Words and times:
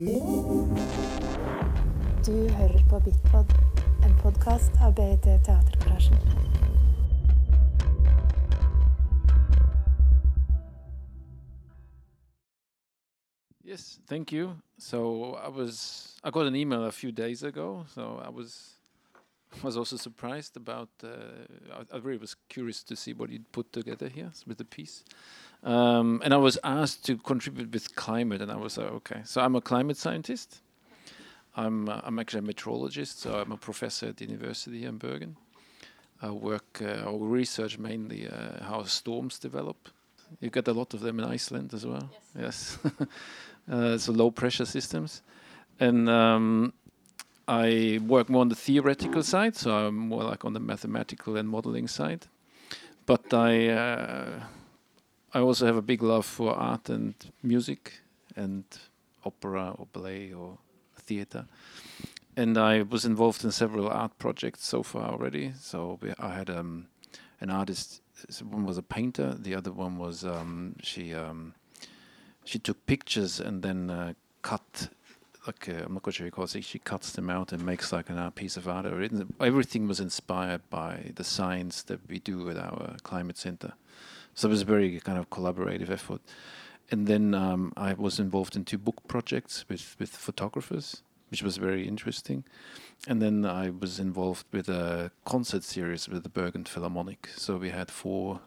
Du 0.00 0.06
hører 2.30 2.82
på 2.90 2.98
Bitpod, 3.04 3.44
en 4.04 4.12
podkast 4.22 4.70
av 4.80 4.94
BIT 4.94 5.22
Teatergarasjen. 5.22 6.16
Yes, 13.64 13.98
thank 14.06 14.32
you. 14.32 14.54
So 14.78 15.34
I 15.34 15.48
was 15.48 16.14
I 16.22 16.30
got 16.30 16.46
an 16.46 16.54
email 16.54 16.84
a 16.84 16.92
few 16.92 17.10
days 17.10 17.42
ago. 17.42 17.84
So 17.92 18.22
I 18.24 18.28
was 18.28 18.78
was 19.64 19.76
also 19.76 19.96
surprised 19.96 20.56
about. 20.56 20.90
Uh, 21.02 21.08
I, 21.72 21.96
I 21.96 21.98
really 21.98 22.20
was 22.20 22.36
curious 22.48 22.84
to 22.84 22.94
see 22.94 23.14
what 23.14 23.30
you'd 23.30 23.50
put 23.50 23.72
together 23.72 24.08
here 24.08 24.30
with 24.46 24.58
the 24.58 24.64
piece. 24.64 25.02
Um, 25.64 26.22
and 26.24 26.32
I 26.32 26.36
was 26.36 26.58
asked 26.62 27.04
to 27.06 27.16
contribute 27.16 27.72
with 27.72 27.94
climate, 27.96 28.40
and 28.40 28.50
I 28.50 28.56
was 28.56 28.78
like, 28.78 28.92
okay. 28.92 29.20
So 29.24 29.40
I'm 29.40 29.56
a 29.56 29.60
climate 29.60 29.96
scientist. 29.96 30.60
I'm 31.56 31.88
uh, 31.88 32.00
I'm 32.04 32.18
actually 32.18 32.40
a 32.40 32.42
meteorologist, 32.42 33.20
so 33.20 33.40
I'm 33.40 33.52
a 33.52 33.56
professor 33.56 34.06
at 34.06 34.16
the 34.16 34.24
university 34.24 34.84
in 34.84 34.98
Bergen. 34.98 35.36
I 36.22 36.30
work 36.30 36.80
uh, 36.82 37.10
or 37.10 37.26
research 37.26 37.78
mainly 37.78 38.28
uh, 38.28 38.64
how 38.64 38.84
storms 38.84 39.38
develop. 39.38 39.88
You 40.40 40.50
get 40.50 40.68
a 40.68 40.72
lot 40.72 40.94
of 40.94 41.00
them 41.00 41.18
in 41.18 41.24
Iceland 41.24 41.74
as 41.74 41.86
well. 41.86 42.10
Yes. 42.38 42.78
uh, 43.70 43.98
so 43.98 44.12
low 44.12 44.30
pressure 44.30 44.66
systems, 44.66 45.22
and 45.80 46.08
um, 46.08 46.72
I 47.48 47.98
work 48.06 48.28
more 48.28 48.42
on 48.42 48.48
the 48.48 48.54
theoretical 48.54 49.22
side. 49.22 49.56
So 49.56 49.72
I'm 49.72 49.96
more 49.96 50.22
like 50.22 50.44
on 50.44 50.52
the 50.52 50.60
mathematical 50.60 51.36
and 51.36 51.48
modeling 51.48 51.88
side. 51.88 52.26
But 53.06 53.32
I 53.32 53.68
uh, 53.68 54.40
I 55.34 55.40
also 55.40 55.66
have 55.66 55.76
a 55.76 55.82
big 55.82 56.02
love 56.02 56.24
for 56.24 56.54
art 56.54 56.88
and 56.88 57.14
music 57.42 58.00
and 58.34 58.64
opera 59.24 59.74
or 59.78 59.86
ballet 59.92 60.32
or 60.32 60.58
theater. 60.96 61.46
And 62.36 62.56
I 62.56 62.82
was 62.82 63.04
involved 63.04 63.44
in 63.44 63.50
several 63.50 63.88
art 63.88 64.18
projects 64.18 64.64
so 64.64 64.82
far 64.82 65.10
already. 65.10 65.52
So 65.58 65.98
I 66.18 66.30
had 66.30 66.48
um, 66.48 66.86
an 67.40 67.50
artist. 67.50 68.00
One 68.42 68.64
was 68.64 68.78
a 68.78 68.82
painter. 68.82 69.34
The 69.38 69.54
other 69.54 69.72
one 69.72 69.98
was 69.98 70.24
um, 70.24 70.76
she 70.82 71.14
um, 71.14 71.54
she 72.44 72.58
took 72.58 72.86
pictures 72.86 73.40
and 73.40 73.62
then 73.62 73.90
uh, 73.90 74.12
cut. 74.42 74.88
Like 75.46 75.68
uh, 75.68 75.84
I'm 75.84 75.94
not 75.94 76.02
quite 76.02 76.14
sure 76.14 76.26
you 76.26 76.32
call 76.32 76.44
it. 76.44 76.64
She 76.64 76.78
cuts 76.78 77.12
them 77.12 77.28
out 77.28 77.52
and 77.52 77.64
makes 77.64 77.92
like 77.92 78.08
an 78.08 78.18
art 78.18 78.34
piece 78.34 78.56
of 78.56 78.68
art. 78.68 78.86
Everything 79.40 79.88
was 79.88 80.00
inspired 80.00 80.62
by 80.70 81.12
the 81.16 81.24
science 81.24 81.82
that 81.82 82.00
we 82.08 82.18
do 82.18 82.48
at 82.50 82.56
our 82.56 82.96
climate 83.02 83.36
center. 83.38 83.74
So 84.38 84.46
it 84.46 84.52
was 84.52 84.62
a 84.62 84.66
very 84.66 85.00
kind 85.00 85.18
of 85.18 85.30
collaborative 85.30 85.90
effort. 85.90 86.20
And 86.92 87.08
then 87.08 87.34
um, 87.34 87.72
I 87.76 87.94
was 87.94 88.20
involved 88.20 88.54
in 88.54 88.64
two 88.64 88.78
book 88.78 89.02
projects 89.08 89.64
with, 89.68 89.96
with 89.98 90.10
photographers, 90.10 91.02
which 91.32 91.42
was 91.42 91.56
very 91.56 91.88
interesting. 91.88 92.44
And 93.08 93.20
then 93.20 93.44
I 93.44 93.70
was 93.70 93.98
involved 93.98 94.46
with 94.52 94.68
a 94.68 95.10
concert 95.24 95.64
series 95.64 96.08
with 96.08 96.22
the 96.22 96.28
Bergen 96.28 96.66
Philharmonic. 96.66 97.30
So 97.36 97.56
we 97.56 97.70
had 97.70 97.90
four, 97.90 98.38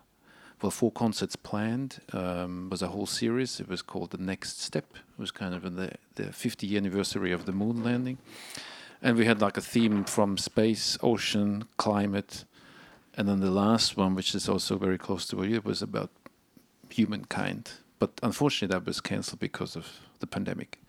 well, 0.62 0.72
four 0.72 0.94
concerts 0.94 1.36
planned. 1.36 2.00
Um, 2.14 2.69
was 2.69 2.81
a 2.81 2.88
whole 2.88 3.06
series. 3.06 3.59
It 3.59 3.67
was 3.67 3.81
called 3.81 4.12
the 4.12 4.17
Next 4.17 4.62
Step. 4.62 4.94
It 4.94 5.19
was 5.19 5.31
kind 5.31 5.53
of 5.53 5.66
in 5.66 5.75
the 5.75 5.92
the 6.16 6.31
50 6.31 6.78
anniversary 6.78 7.34
of 7.34 7.45
the 7.45 7.52
moon 7.52 7.84
landing, 7.84 8.17
and 9.02 9.17
we 9.17 9.25
had 9.25 9.42
like 9.42 9.58
a 9.58 9.62
theme 9.62 10.06
from 10.06 10.38
space, 10.38 10.97
ocean, 11.03 11.66
climate, 11.75 12.45
and 13.22 13.30
then 13.30 13.39
the 13.39 13.52
last 13.52 13.97
one, 13.97 14.16
which 14.16 14.33
is 14.33 14.50
also 14.50 14.80
very 14.80 14.97
close 14.97 15.27
to 15.27 15.38
what 15.38 15.47
you, 15.47 15.61
was 15.64 15.83
about 15.83 16.09
humankind. 16.89 17.69
But 18.00 18.09
unfortunately, 18.23 18.73
that 18.73 18.83
was 18.83 19.00
cancelled 19.00 19.39
because 19.39 19.75
of 19.75 19.86
the 20.22 20.25
pandemic. 20.25 20.80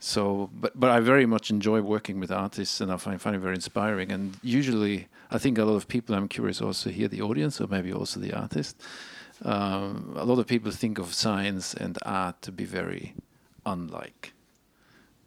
So, 0.00 0.50
but 0.52 0.72
but 0.74 0.90
I 0.90 0.98
very 0.98 1.26
much 1.26 1.48
enjoy 1.48 1.80
working 1.80 2.18
with 2.18 2.32
artists, 2.32 2.80
and 2.80 2.90
I 2.90 2.96
find 2.96 3.22
find 3.22 3.36
it 3.36 3.38
very 3.38 3.54
inspiring. 3.54 4.10
And 4.10 4.36
usually, 4.42 5.06
I 5.30 5.38
think 5.38 5.58
a 5.58 5.64
lot 5.64 5.76
of 5.76 5.86
people. 5.86 6.16
I'm 6.16 6.26
curious 6.26 6.60
also 6.60 6.90
here, 6.90 7.06
the 7.06 7.22
audience, 7.22 7.60
or 7.60 7.68
maybe 7.68 7.92
also 7.92 8.18
the 8.18 8.32
artist. 8.32 8.82
Um, 9.42 10.14
a 10.16 10.24
lot 10.24 10.40
of 10.40 10.48
people 10.48 10.72
think 10.72 10.98
of 10.98 11.14
science 11.14 11.72
and 11.72 11.98
art 12.04 12.42
to 12.42 12.50
be 12.50 12.64
very 12.64 13.14
unlike, 13.64 14.32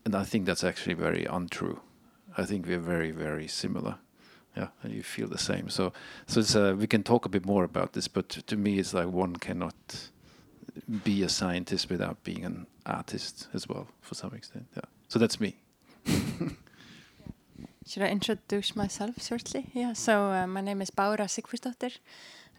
and 0.03 0.13
I 0.13 0.25
think 0.25 0.45
that's 0.45 0.65
actually 0.65 0.95
very 0.95 1.23
untrue. 1.23 1.79
I 2.37 2.43
think 2.43 2.67
we're 2.67 2.79
very 2.95 3.11
very 3.11 3.47
similar. 3.47 3.95
Yeah, 4.55 4.67
and 4.83 4.93
you 4.93 5.03
feel 5.03 5.27
the 5.27 5.37
same. 5.37 5.69
So, 5.69 5.91
so 6.27 6.39
it's, 6.39 6.55
uh, 6.55 6.75
we 6.77 6.87
can 6.87 7.03
talk 7.03 7.25
a 7.25 7.29
bit 7.29 7.45
more 7.45 7.63
about 7.65 7.91
this, 7.93 8.07
but 8.07 8.29
to 8.29 8.55
me, 8.55 8.79
it's 8.79 8.93
like 8.93 9.07
one 9.07 9.35
cannot 9.35 9.75
be 11.03 11.23
a 11.23 11.29
scientist 11.29 11.89
without 11.89 12.23
being 12.23 12.45
an 12.45 12.65
artist 12.85 13.47
as 13.53 13.67
well, 13.67 13.87
for 14.01 14.15
some 14.15 14.33
extent. 14.33 14.67
Yeah. 14.75 14.83
So 15.07 15.19
that's 15.19 15.39
me. 15.39 15.57
Should 17.87 18.03
I 18.03 18.07
introduce 18.07 18.75
myself 18.75 19.21
shortly? 19.21 19.67
Yeah, 19.73 19.93
so 19.93 20.31
uh, 20.31 20.47
my 20.47 20.61
name 20.61 20.81
is 20.81 20.89
Bára 20.89 21.27
Sigfúsdóttir, 21.27 21.97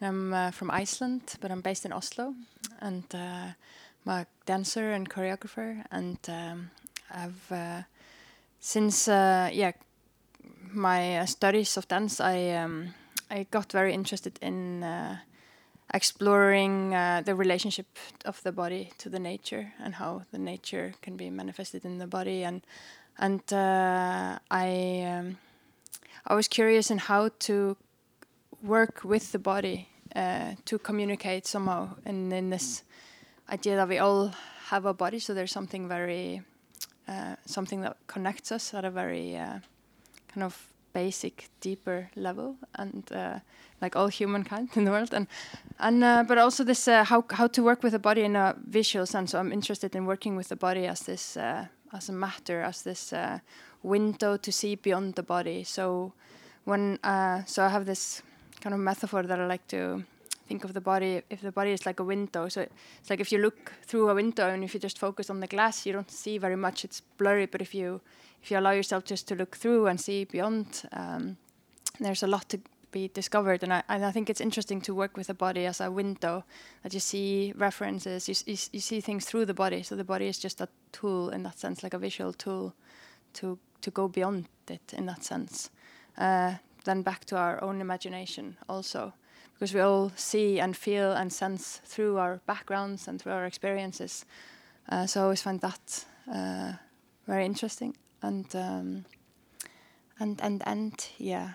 and 0.00 0.08
I'm 0.08 0.34
uh, 0.34 0.50
from 0.52 0.70
Iceland, 0.70 1.36
but 1.40 1.50
I'm 1.50 1.62
based 1.62 1.84
in 1.84 1.92
Oslo, 1.92 2.34
and 2.80 3.04
uh, 3.14 3.52
I'm 4.06 4.12
a 4.12 4.26
dancer 4.44 4.92
and 4.92 5.08
choreographer, 5.10 5.84
and 5.90 6.18
um, 6.28 6.70
I've 7.10 7.50
uh, 7.50 7.82
since 8.60 9.08
uh, 9.08 9.50
yeah 9.52 9.72
my 10.76 11.18
uh, 11.18 11.26
studies 11.26 11.76
of 11.76 11.88
dance, 11.88 12.20
I 12.20 12.50
um, 12.50 12.94
I 13.30 13.46
got 13.50 13.72
very 13.72 13.92
interested 13.92 14.38
in 14.40 14.84
uh, 14.84 15.16
exploring 15.92 16.94
uh, 16.94 17.22
the 17.24 17.34
relationship 17.34 17.86
of 18.24 18.42
the 18.42 18.52
body 18.52 18.92
to 18.98 19.08
the 19.08 19.18
nature 19.18 19.72
and 19.82 19.94
how 19.94 20.22
the 20.30 20.38
nature 20.38 20.94
can 21.02 21.16
be 21.16 21.30
manifested 21.30 21.84
in 21.84 21.98
the 21.98 22.06
body. 22.06 22.44
And 22.44 22.62
and 23.18 23.40
uh, 23.52 24.38
I 24.50 25.18
um, 25.18 25.38
I 26.26 26.34
was 26.34 26.48
curious 26.48 26.90
in 26.90 26.98
how 26.98 27.30
to 27.38 27.76
work 28.62 29.04
with 29.04 29.32
the 29.32 29.38
body 29.38 29.88
uh, 30.14 30.54
to 30.64 30.78
communicate 30.78 31.46
somehow 31.46 31.88
and 32.04 32.32
in 32.32 32.50
this 32.50 32.82
idea 33.50 33.76
that 33.76 33.88
we 33.88 33.98
all 33.98 34.32
have 34.70 34.84
a 34.84 34.94
body. 34.94 35.18
So 35.18 35.34
there's 35.34 35.52
something 35.52 35.88
very 35.88 36.42
uh, 37.08 37.36
something 37.44 37.82
that 37.82 37.96
connects 38.06 38.52
us 38.52 38.74
at 38.74 38.84
a 38.84 38.90
very 38.90 39.36
kind 40.36 40.44
of 40.44 40.72
basic 40.92 41.48
deeper 41.60 42.10
level 42.14 42.56
and 42.74 43.10
uh, 43.12 43.38
like 43.80 43.96
all 43.96 44.08
humankind 44.08 44.68
in 44.76 44.84
the 44.84 44.90
world. 44.90 45.14
And 45.14 45.26
and 45.78 46.04
uh, 46.04 46.24
but 46.28 46.38
also 46.38 46.64
this 46.64 46.88
uh, 46.88 47.04
how 47.04 47.24
how 47.30 47.48
to 47.48 47.62
work 47.62 47.82
with 47.82 47.92
the 47.92 47.98
body 47.98 48.22
in 48.22 48.36
a 48.36 48.54
visual 48.70 49.06
sense. 49.06 49.30
So 49.30 49.38
i'm 49.38 49.52
interested 49.52 49.94
in 49.96 50.06
working 50.06 50.36
with 50.36 50.48
the 50.48 50.56
body 50.56 50.86
as 50.86 51.00
this 51.00 51.36
uh, 51.36 51.66
as 51.92 52.08
a 52.08 52.12
matter 52.12 52.62
as 52.62 52.82
this 52.82 53.12
uh, 53.12 53.38
window 53.82 54.36
to 54.36 54.52
see 54.52 54.76
beyond 54.76 55.14
the 55.14 55.22
body. 55.22 55.64
So 55.64 56.12
when 56.64 56.98
uh, 57.02 57.44
so 57.46 57.62
i 57.64 57.68
have 57.68 57.84
this 57.84 58.22
kind 58.60 58.74
of 58.74 58.80
metaphor 58.80 59.22
that 59.22 59.40
i 59.40 59.46
like 59.46 59.66
to 59.68 60.04
think 60.46 60.64
of 60.64 60.72
the 60.74 60.80
body 60.80 61.22
if 61.30 61.40
the 61.40 61.52
body 61.52 61.72
is 61.72 61.86
like 61.86 62.00
a 62.00 62.04
window 62.04 62.48
so 62.48 62.60
it's 62.62 63.10
like 63.10 63.20
if 63.20 63.32
you 63.32 63.38
look 63.38 63.72
through 63.82 64.08
a 64.08 64.14
window 64.14 64.48
and 64.48 64.64
if 64.64 64.74
you 64.74 64.80
just 64.80 64.98
focus 64.98 65.30
on 65.30 65.40
the 65.40 65.46
glass 65.46 65.86
you 65.86 65.92
don't 65.92 66.10
see 66.10 66.38
very 66.38 66.56
much 66.56 66.84
it's 66.84 67.00
blurry 67.18 67.46
but 67.46 67.60
if 67.60 67.74
you 67.74 68.00
if 68.42 68.50
you 68.50 68.58
allow 68.58 68.70
yourself 68.70 69.04
just 69.04 69.26
to 69.28 69.34
look 69.34 69.56
through 69.56 69.86
and 69.86 70.00
see 70.00 70.24
beyond 70.24 70.88
um, 70.92 71.36
there's 72.00 72.22
a 72.22 72.26
lot 72.26 72.48
to 72.48 72.60
be 72.92 73.08
discovered 73.08 73.62
and 73.62 73.72
I, 73.72 73.82
and 73.88 74.04
I 74.04 74.12
think 74.12 74.30
it's 74.30 74.40
interesting 74.40 74.80
to 74.82 74.94
work 74.94 75.16
with 75.16 75.26
the 75.26 75.34
body 75.34 75.66
as 75.66 75.80
a 75.80 75.90
window 75.90 76.44
that 76.82 76.94
you 76.94 77.00
see 77.00 77.52
references 77.56 78.28
you, 78.28 78.34
you, 78.46 78.58
you 78.72 78.80
see 78.80 79.00
things 79.00 79.24
through 79.24 79.46
the 79.46 79.54
body 79.54 79.82
so 79.82 79.96
the 79.96 80.04
body 80.04 80.26
is 80.26 80.38
just 80.38 80.60
a 80.60 80.68
tool 80.92 81.30
in 81.30 81.42
that 81.42 81.58
sense 81.58 81.82
like 81.82 81.94
a 81.94 81.98
visual 81.98 82.32
tool 82.32 82.74
to 83.34 83.58
to 83.86 83.90
go 83.92 84.08
beyond 84.08 84.48
it 84.68 84.92
in 84.92 85.06
that 85.06 85.22
sense. 85.24 85.70
Uh, 86.18 86.54
then 86.84 87.02
back 87.02 87.24
to 87.24 87.36
our 87.36 87.62
own 87.62 87.80
imagination 87.80 88.56
also 88.68 89.12
because 89.58 89.74
we 89.74 89.80
all 89.80 90.12
see 90.16 90.60
and 90.60 90.76
feel 90.76 91.12
and 91.12 91.32
sense 91.32 91.80
through 91.84 92.18
our 92.18 92.40
backgrounds 92.46 93.08
and 93.08 93.20
through 93.20 93.32
our 93.32 93.46
experiences. 93.46 94.26
Uh, 94.88 95.06
so 95.06 95.20
I 95.20 95.22
always 95.24 95.42
find 95.42 95.60
that 95.60 96.04
uh, 96.32 96.72
very 97.26 97.44
interesting 97.44 97.96
and 98.22 98.46
um, 98.54 99.04
and 100.18 100.40
and 100.42 100.62
and 100.66 101.08
yeah. 101.18 101.50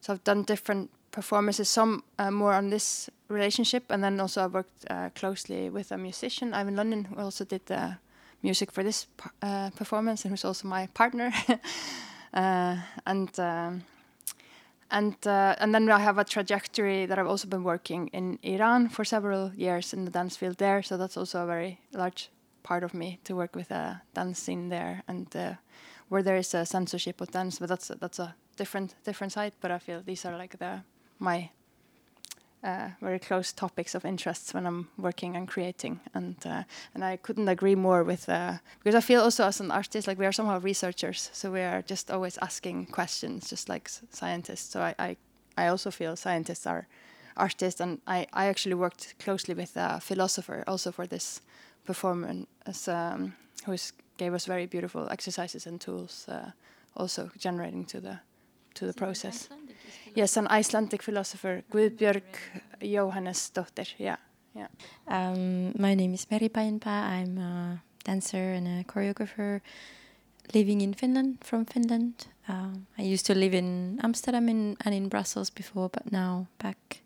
So 0.00 0.12
I've 0.12 0.24
done 0.24 0.44
different 0.44 0.90
performances 1.10 1.68
some 1.68 2.02
uh, 2.18 2.30
more 2.30 2.52
on 2.52 2.70
this 2.70 3.10
relationship 3.28 3.84
and 3.90 4.02
then 4.02 4.20
also 4.20 4.44
I've 4.44 4.54
worked 4.54 4.84
uh, 4.90 5.10
closely 5.14 5.70
with 5.70 5.92
a 5.92 5.98
musician. 5.98 6.54
I'm 6.54 6.68
in 6.68 6.76
London 6.76 7.04
who 7.04 7.20
also 7.20 7.44
did 7.44 7.66
the 7.66 7.96
music 8.42 8.72
for 8.72 8.82
this 8.82 9.06
uh, 9.42 9.70
performance 9.70 10.24
and 10.24 10.32
who's 10.32 10.44
also 10.44 10.68
my 10.68 10.88
partner. 10.88 11.32
Uh, 12.32 12.76
and 13.06 13.40
um, 13.40 13.82
and 14.90 15.14
uh, 15.26 15.54
and 15.58 15.74
then 15.74 15.88
I 15.90 15.98
have 15.98 16.18
a 16.18 16.24
trajectory 16.24 17.06
that 17.06 17.18
I've 17.18 17.26
also 17.26 17.48
been 17.48 17.64
working 17.64 18.08
in 18.08 18.38
Iran 18.42 18.88
for 18.88 19.04
several 19.04 19.52
years 19.54 19.92
in 19.92 20.04
the 20.04 20.10
dance 20.10 20.36
field 20.36 20.58
there. 20.58 20.82
So 20.82 20.96
that's 20.96 21.16
also 21.16 21.42
a 21.42 21.46
very 21.46 21.80
large 21.92 22.30
part 22.62 22.84
of 22.84 22.94
me 22.94 23.18
to 23.24 23.34
work 23.34 23.56
with 23.56 23.70
a 23.70 24.02
dance 24.14 24.38
scene 24.38 24.68
there. 24.68 25.02
And 25.08 25.34
uh, 25.36 25.54
where 26.08 26.22
there 26.22 26.36
is 26.36 26.54
a 26.54 26.66
censorship 26.66 27.20
of 27.20 27.30
dance 27.30 27.58
but 27.58 27.68
that's 27.68 27.90
a, 27.90 27.94
that's 27.94 28.18
a 28.18 28.34
different 28.56 28.94
different 29.04 29.32
side. 29.32 29.52
But 29.60 29.70
I 29.70 29.78
feel 29.78 30.02
these 30.02 30.24
are 30.24 30.36
like 30.36 30.58
the 30.58 30.82
my 31.18 31.50
uh, 32.62 32.88
very 33.00 33.18
close 33.18 33.52
topics 33.52 33.94
of 33.94 34.04
interests 34.04 34.52
when 34.54 34.66
I'm 34.66 34.88
working 34.98 35.36
and 35.36 35.48
creating, 35.48 36.00
and 36.14 36.36
uh, 36.44 36.62
and 36.94 37.04
I 37.04 37.16
couldn't 37.16 37.48
agree 37.48 37.74
more 37.74 38.04
with 38.04 38.28
uh, 38.28 38.58
because 38.82 38.94
I 38.94 39.00
feel 39.00 39.22
also 39.22 39.44
as 39.44 39.60
an 39.60 39.70
artist 39.70 40.06
like 40.06 40.18
we 40.18 40.26
are 40.26 40.32
somehow 40.32 40.60
researchers, 40.60 41.30
so 41.32 41.50
we 41.50 41.60
are 41.60 41.82
just 41.82 42.10
always 42.10 42.38
asking 42.38 42.86
questions, 42.86 43.50
just 43.50 43.68
like 43.68 43.88
scientists. 44.10 44.70
So 44.72 44.80
I, 44.80 44.94
I 44.98 45.16
I 45.56 45.68
also 45.68 45.90
feel 45.90 46.16
scientists 46.16 46.66
are 46.66 46.86
artists, 47.36 47.80
and 47.80 48.00
I 48.06 48.26
I 48.32 48.46
actually 48.46 48.74
worked 48.74 49.14
closely 49.18 49.54
with 49.54 49.76
a 49.76 50.00
philosopher 50.00 50.64
also 50.66 50.92
for 50.92 51.06
this 51.06 51.40
performance, 51.84 52.88
um, 52.88 53.32
who 53.66 53.76
gave 54.16 54.34
us 54.34 54.46
very 54.46 54.66
beautiful 54.66 55.08
exercises 55.10 55.66
and 55.66 55.80
tools, 55.80 56.28
uh, 56.28 56.50
also 56.94 57.30
generating 57.38 57.86
to 57.86 58.00
the 58.00 58.18
to 58.74 58.86
the 58.86 58.92
process. 58.92 59.48
Yes, 60.14 60.36
an 60.36 60.48
Icelandic 60.48 61.02
philosopher, 61.02 61.62
Guðbjörg 61.70 62.24
Jóhannesdóttir. 62.80 63.94
Yeah, 63.98 64.16
yeah. 64.54 64.68
Um, 65.06 65.72
my 65.78 65.94
name 65.94 66.14
is 66.14 66.26
Meri 66.30 66.48
Painpa. 66.48 66.86
I'm 66.86 67.38
a 67.38 67.82
dancer 68.04 68.54
and 68.54 68.66
a 68.66 68.84
choreographer 68.84 69.60
living 70.52 70.80
in 70.80 70.94
Finland, 70.94 71.38
from 71.44 71.64
Finland. 71.64 72.26
Um, 72.48 72.86
I 72.98 73.02
used 73.02 73.26
to 73.26 73.34
live 73.34 73.54
in 73.54 74.00
Amsterdam 74.02 74.48
in, 74.48 74.76
and 74.84 74.94
in 74.94 75.08
Brussels 75.08 75.50
before, 75.50 75.88
but 75.88 76.10
now 76.10 76.48
back 76.58 77.02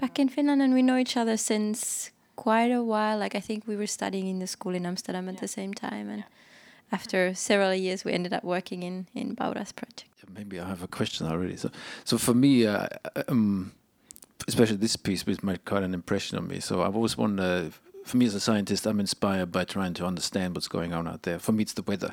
back 0.00 0.18
in 0.18 0.28
Finland, 0.28 0.60
and 0.60 0.74
we 0.74 0.82
know 0.82 0.98
each 0.98 1.16
other 1.16 1.36
since 1.36 2.10
quite 2.34 2.72
a 2.72 2.82
while. 2.82 3.16
Like 3.18 3.36
I 3.36 3.40
think 3.40 3.68
we 3.68 3.76
were 3.76 3.86
studying 3.86 4.26
in 4.26 4.40
the 4.40 4.48
school 4.48 4.74
in 4.74 4.86
Amsterdam 4.86 5.28
at 5.28 5.34
yeah. 5.34 5.40
the 5.40 5.48
same 5.48 5.72
time, 5.72 6.08
and. 6.08 6.18
Yeah 6.18 6.28
after 6.94 7.34
several 7.34 7.74
years, 7.74 8.04
we 8.04 8.12
ended 8.12 8.32
up 8.38 8.44
working 8.44 8.80
in 8.88 8.96
in 9.20 9.34
Bára's 9.40 9.72
project. 9.80 10.10
Maybe 10.40 10.56
I 10.64 10.66
have 10.74 10.82
a 10.82 10.88
question 10.98 11.26
already. 11.26 11.56
So, 11.56 11.68
so 12.04 12.14
for 12.18 12.34
me, 12.34 12.52
uh, 12.66 12.88
um, 13.28 13.72
especially 14.48 14.78
this 14.78 14.96
piece, 14.96 15.26
which 15.26 15.42
made 15.42 15.64
quite 15.64 15.84
an 15.88 15.94
impression 15.94 16.38
on 16.38 16.46
me. 16.48 16.60
So 16.60 16.82
I've 16.82 16.96
always 16.96 17.16
wondered. 17.16 17.72
For 18.04 18.18
me, 18.18 18.26
as 18.26 18.34
a 18.34 18.40
scientist, 18.40 18.86
I'm 18.86 19.00
inspired 19.00 19.50
by 19.50 19.64
trying 19.64 19.94
to 19.94 20.04
understand 20.04 20.54
what's 20.54 20.68
going 20.68 20.92
on 20.92 21.08
out 21.08 21.22
there. 21.22 21.38
For 21.38 21.52
me, 21.52 21.62
it's 21.62 21.72
the 21.72 21.86
weather. 21.90 22.12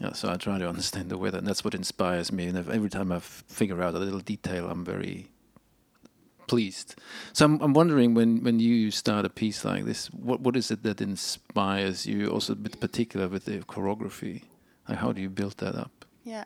Yeah, 0.00 0.12
so 0.12 0.30
I 0.32 0.36
try 0.36 0.56
to 0.58 0.68
understand 0.74 1.10
the 1.10 1.18
weather, 1.18 1.38
and 1.38 1.46
that's 1.48 1.64
what 1.64 1.74
inspires 1.74 2.30
me. 2.30 2.46
And 2.46 2.56
every 2.56 2.90
time 2.90 3.10
I 3.10 3.18
figure 3.58 3.82
out 3.82 3.94
a 3.94 3.98
little 3.98 4.20
detail, 4.20 4.70
I'm 4.70 4.84
very 4.84 5.14
pleased. 6.50 6.96
So 7.32 7.44
I'm, 7.44 7.60
I'm 7.62 7.74
wondering 7.74 8.14
when, 8.14 8.42
when 8.42 8.58
you 8.58 8.90
start 8.90 9.24
a 9.24 9.30
piece 9.30 9.64
like 9.64 9.84
this, 9.84 10.08
what 10.08 10.40
what 10.40 10.56
is 10.56 10.70
it 10.70 10.82
that 10.82 11.00
inspires 11.00 12.06
you? 12.06 12.32
Also, 12.34 12.54
bit 12.54 12.80
particular 12.80 13.28
with 13.28 13.44
the 13.44 13.58
choreography. 13.72 14.42
Like 14.88 14.98
how 14.98 15.12
do 15.12 15.20
you 15.20 15.30
build 15.30 15.54
that 15.58 15.74
up? 15.76 16.04
Yeah, 16.24 16.44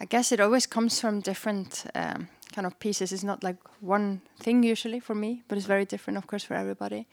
I 0.00 0.06
guess 0.06 0.32
it 0.32 0.40
always 0.40 0.66
comes 0.66 1.00
from 1.00 1.20
different 1.20 1.84
um, 1.94 2.28
kind 2.54 2.66
of 2.66 2.78
pieces. 2.78 3.12
It's 3.12 3.24
not 3.24 3.44
like 3.44 3.58
one 3.80 4.20
thing 4.44 4.64
usually 4.72 5.00
for 5.00 5.14
me, 5.14 5.42
but 5.48 5.58
it's 5.58 5.66
very 5.66 5.84
different, 5.84 6.16
of 6.18 6.26
course, 6.26 6.46
for 6.46 6.54
everybody. 6.54 7.06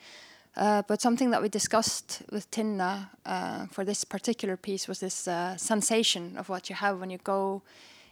Uh, 0.56 0.82
but 0.88 1.02
something 1.02 1.32
that 1.32 1.42
we 1.42 1.50
discussed 1.50 2.22
with 2.32 2.50
Tinna 2.50 3.10
uh, 3.26 3.66
for 3.72 3.86
this 3.86 4.06
particular 4.06 4.58
piece 4.58 4.88
was 4.88 5.00
this 5.00 5.28
uh, 5.28 5.58
sensation 5.58 6.38
of 6.38 6.48
what 6.48 6.70
you 6.70 6.76
have 6.76 7.00
when 7.00 7.10
you 7.10 7.20
go 7.24 7.62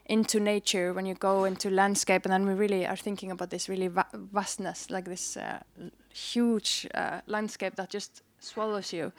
into 0.06 0.40
nature 0.40 0.94
when 0.94 1.06
you 1.06 1.16
go 1.16 1.46
into 1.46 1.70
landscape 1.70 2.26
and 2.26 2.34
then 2.34 2.46
we 2.46 2.54
really 2.54 2.86
are 2.86 2.96
thinking 2.96 3.32
about 3.32 3.50
this 3.50 3.70
really 3.70 3.88
va 3.88 4.06
vastness 4.34 4.90
like 4.90 5.06
this 5.06 5.38
uh, 5.38 5.60
huge 6.14 6.88
uh, 6.94 7.22
landscape 7.28 7.76
that 7.76 7.90
just 7.90 8.22
swallows 8.40 8.92
you. 8.92 9.14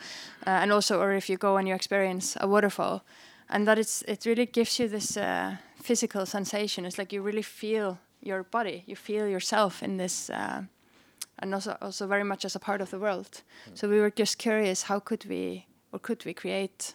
Uh, 0.46 0.50
and 0.62 0.72
also 0.72 1.00
or 1.00 1.12
if 1.12 1.30
you 1.30 1.36
go 1.38 1.56
and 1.56 1.66
you 1.68 1.74
experience 1.74 2.36
a 2.40 2.46
waterfall 2.46 3.02
and 3.48 3.66
that 3.66 3.78
it's 3.78 4.02
it 4.02 4.26
really 4.26 4.46
gives 4.46 4.78
you 4.78 4.88
this 4.88 5.16
uh, 5.16 5.56
physical 5.82 6.26
sensation. 6.26 6.84
It's 6.84 6.98
like 6.98 7.12
you 7.12 7.22
really 7.22 7.42
feel 7.42 7.98
your 8.20 8.42
body. 8.42 8.84
You 8.86 8.96
feel 8.96 9.26
yourself 9.26 9.82
in 9.82 9.96
this 9.96 10.30
uh, 10.30 10.62
and 11.38 11.54
also 11.54 11.76
also 11.80 12.06
very 12.06 12.24
much 12.24 12.44
as 12.44 12.56
a 12.56 12.60
part 12.60 12.80
of 12.80 12.90
the 12.90 12.98
world. 12.98 13.42
Mm. 13.68 13.78
so 13.78 13.88
we 13.88 14.00
were 14.00 14.10
just 14.10 14.38
curious 14.38 14.82
how 14.82 15.00
could 15.00 15.24
we 15.24 15.66
or 15.92 15.98
could 15.98 16.24
we 16.24 16.34
create 16.34 16.94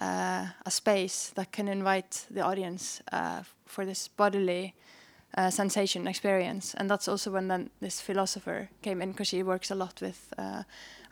uh, 0.00 0.46
a 0.64 0.70
space 0.70 1.30
that 1.34 1.52
can 1.52 1.68
invite 1.68 2.26
the 2.30 2.42
audience 2.42 3.02
uh, 3.12 3.42
for 3.64 3.84
this 3.86 4.08
bodily 4.08 4.74
uh, 5.36 5.50
sensation 5.50 6.06
experience. 6.06 6.74
And 6.74 6.90
that's 6.90 7.08
also 7.08 7.30
when 7.30 7.48
then 7.48 7.70
this 7.80 8.00
philosopher 8.00 8.68
came 8.82 9.02
in 9.02 9.12
because 9.12 9.28
she 9.28 9.42
works 9.42 9.70
a 9.70 9.74
lot 9.74 10.00
with 10.00 10.32
uh, 10.38 10.62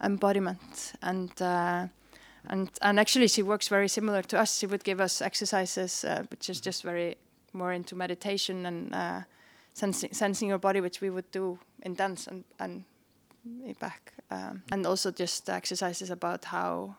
embodiment 0.03 0.93
and 1.03 1.31
uh, 1.41 1.87
and 2.47 2.71
and 2.83 3.01
actually 3.01 3.29
she 3.29 3.43
works 3.43 3.69
very 3.69 3.89
similar 3.89 4.23
to 4.23 4.39
us. 4.39 4.59
She 4.59 4.67
would 4.67 4.85
give 4.85 5.01
us 5.01 5.23
exercises 5.23 6.05
uh, 6.05 6.25
which 6.31 6.51
is 6.51 6.61
just 6.61 6.83
very 6.83 7.17
more 7.53 7.73
into 7.73 7.97
meditation 7.97 8.67
and 8.67 9.25
sensing, 9.73 10.13
sensing 10.13 10.49
your 10.49 10.59
body, 10.59 10.81
which 10.81 11.01
we 11.01 11.11
would 11.11 11.31
do 11.31 11.59
in 11.83 11.95
dance 11.95 12.27
and 12.27 12.45
and 12.59 12.85
back, 13.79 14.13
um, 14.31 14.63
and 14.73 14.87
also 14.87 15.11
just 15.11 15.49
exercises 15.49 16.11
about 16.11 16.45
how 16.45 16.97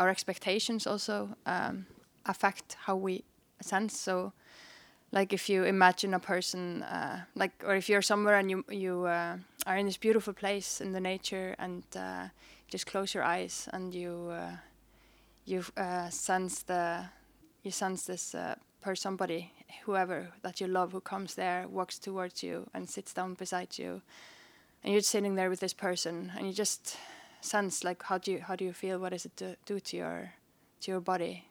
our 0.00 0.08
expectations 0.08 0.86
also 0.86 1.28
um, 1.44 1.86
affect 2.24 2.76
how 2.86 2.96
we 2.96 3.22
sense. 3.60 3.96
So, 3.98 4.32
like 5.12 5.34
if 5.34 5.48
you 5.48 5.64
imagine 5.64 6.14
a 6.14 6.18
person, 6.18 6.82
uh, 6.82 7.24
like 7.34 7.52
or 7.66 7.76
if 7.76 7.88
you're 7.88 8.02
somewhere 8.02 8.38
and 8.38 8.50
you 8.50 8.64
you 8.70 9.06
uh, 9.06 9.36
are 9.66 9.76
in 9.76 9.86
this 9.86 9.98
beautiful 9.98 10.32
place 10.32 10.80
in 10.80 10.92
the 10.92 11.00
nature 11.00 11.54
and 11.58 11.82
uh, 11.94 12.28
just 12.68 12.86
close 12.86 13.14
your 13.14 13.24
eyes 13.24 13.68
and 13.72 13.94
you 13.94 14.30
uh, 14.30 14.56
you 15.44 15.64
uh, 15.76 16.08
sense 16.08 16.62
the 16.62 17.04
you 17.62 17.70
sense 17.70 18.06
this 18.06 18.34
uh, 18.34 18.54
person, 18.80 19.02
somebody, 19.02 19.52
whoever 19.84 20.28
that 20.42 20.60
you 20.60 20.66
love, 20.66 20.92
who 20.92 21.00
comes 21.00 21.34
there, 21.34 21.68
walks 21.68 21.98
towards 21.98 22.42
you 22.42 22.70
and 22.72 22.88
sits 22.88 23.12
down 23.12 23.34
beside 23.34 23.78
you, 23.78 24.00
and 24.82 24.92
you're 24.94 25.02
sitting 25.02 25.34
there 25.34 25.50
with 25.50 25.60
this 25.60 25.74
person 25.74 26.32
and 26.36 26.46
you 26.46 26.54
just 26.54 26.96
sense 27.40 27.84
like 27.84 28.02
how 28.02 28.18
do 28.18 28.32
you 28.32 28.40
how 28.40 28.56
do 28.56 28.64
you 28.64 28.72
feel? 28.72 28.98
What 28.98 29.10
does 29.12 29.26
it 29.26 29.36
do, 29.36 29.54
do 29.66 29.80
to 29.80 29.96
your 29.96 30.32
to 30.80 30.90
your 30.90 31.00
body? 31.00 31.44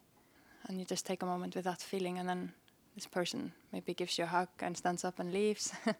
And 0.68 0.80
you 0.80 0.86
just 0.86 1.06
take 1.06 1.24
a 1.24 1.26
moment 1.26 1.56
with 1.56 1.66
that 1.66 1.82
feeling 1.82 2.20
and 2.20 2.28
then 2.28 2.52
this 2.96 3.08
person 3.08 3.54
maybe 3.72 3.94
gives 3.94 4.18
you 4.18 4.26
a 4.26 4.28
hug 4.28 4.50
and 4.60 4.78
stands 4.78 5.04
up 5.04 5.20
and 5.20 5.34
leaves. 5.34 5.72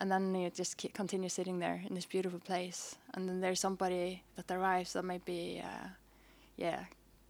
And 0.00 0.10
then 0.10 0.34
you 0.34 0.48
just 0.48 0.78
continue 0.94 1.28
sitting 1.28 1.58
there 1.58 1.82
in 1.86 1.94
this 1.94 2.06
beautiful 2.06 2.38
place. 2.38 2.96
And 3.12 3.28
then 3.28 3.40
there's 3.40 3.60
somebody 3.60 4.22
that 4.36 4.50
arrives 4.50 4.94
that 4.94 5.04
maybe 5.04 5.62
uh, 5.62 5.88
yeah 6.56 6.84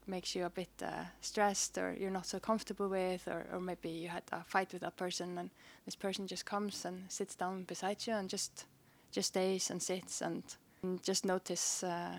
makes 0.07 0.35
you 0.35 0.45
a 0.45 0.51
bit 0.51 0.71
uh, 0.83 1.05
stressed 1.21 1.79
or 1.79 1.97
you're 1.99 2.11
not 2.11 2.27
so 2.27 2.39
comfortable 2.41 2.89
with 2.89 3.29
or, 3.29 3.47
or 3.53 3.61
maybe 3.61 3.89
you 3.89 4.09
had 4.09 4.23
a 4.33 4.43
fight 4.45 4.73
with 4.73 4.83
that 4.83 4.97
person 4.97 5.39
and 5.39 5.51
this 5.85 5.95
person 5.95 6.27
just 6.27 6.45
comes 6.45 6.85
and 6.85 7.05
sits 7.09 7.37
down 7.37 7.63
beside 7.65 8.05
you 8.07 8.15
and 8.15 8.29
just 8.29 8.65
just 9.13 9.29
stays 9.29 9.71
and 9.71 9.81
sits 9.83 10.21
and 10.21 10.43
and 10.83 11.03
just 11.03 11.25
notice, 11.25 11.83
uh, 11.83 12.19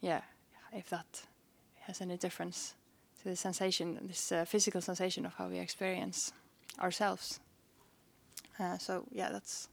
yeah, 0.00 0.22
if 0.72 0.88
that 0.90 1.22
has 1.80 2.00
any 2.00 2.16
difference 2.16 2.74
to 3.22 3.28
the 3.28 3.36
sensation, 3.36 3.98
this 4.02 4.32
uh, 4.32 4.44
physical 4.44 4.80
sensation 4.80 5.26
of 5.26 5.34
how 5.34 5.48
we 5.48 5.58
experience 5.58 6.32
ourselves. 6.80 7.40
Uh, 8.58 8.78
so 8.78 9.04
yeah, 9.12 9.30
that's 9.30 9.68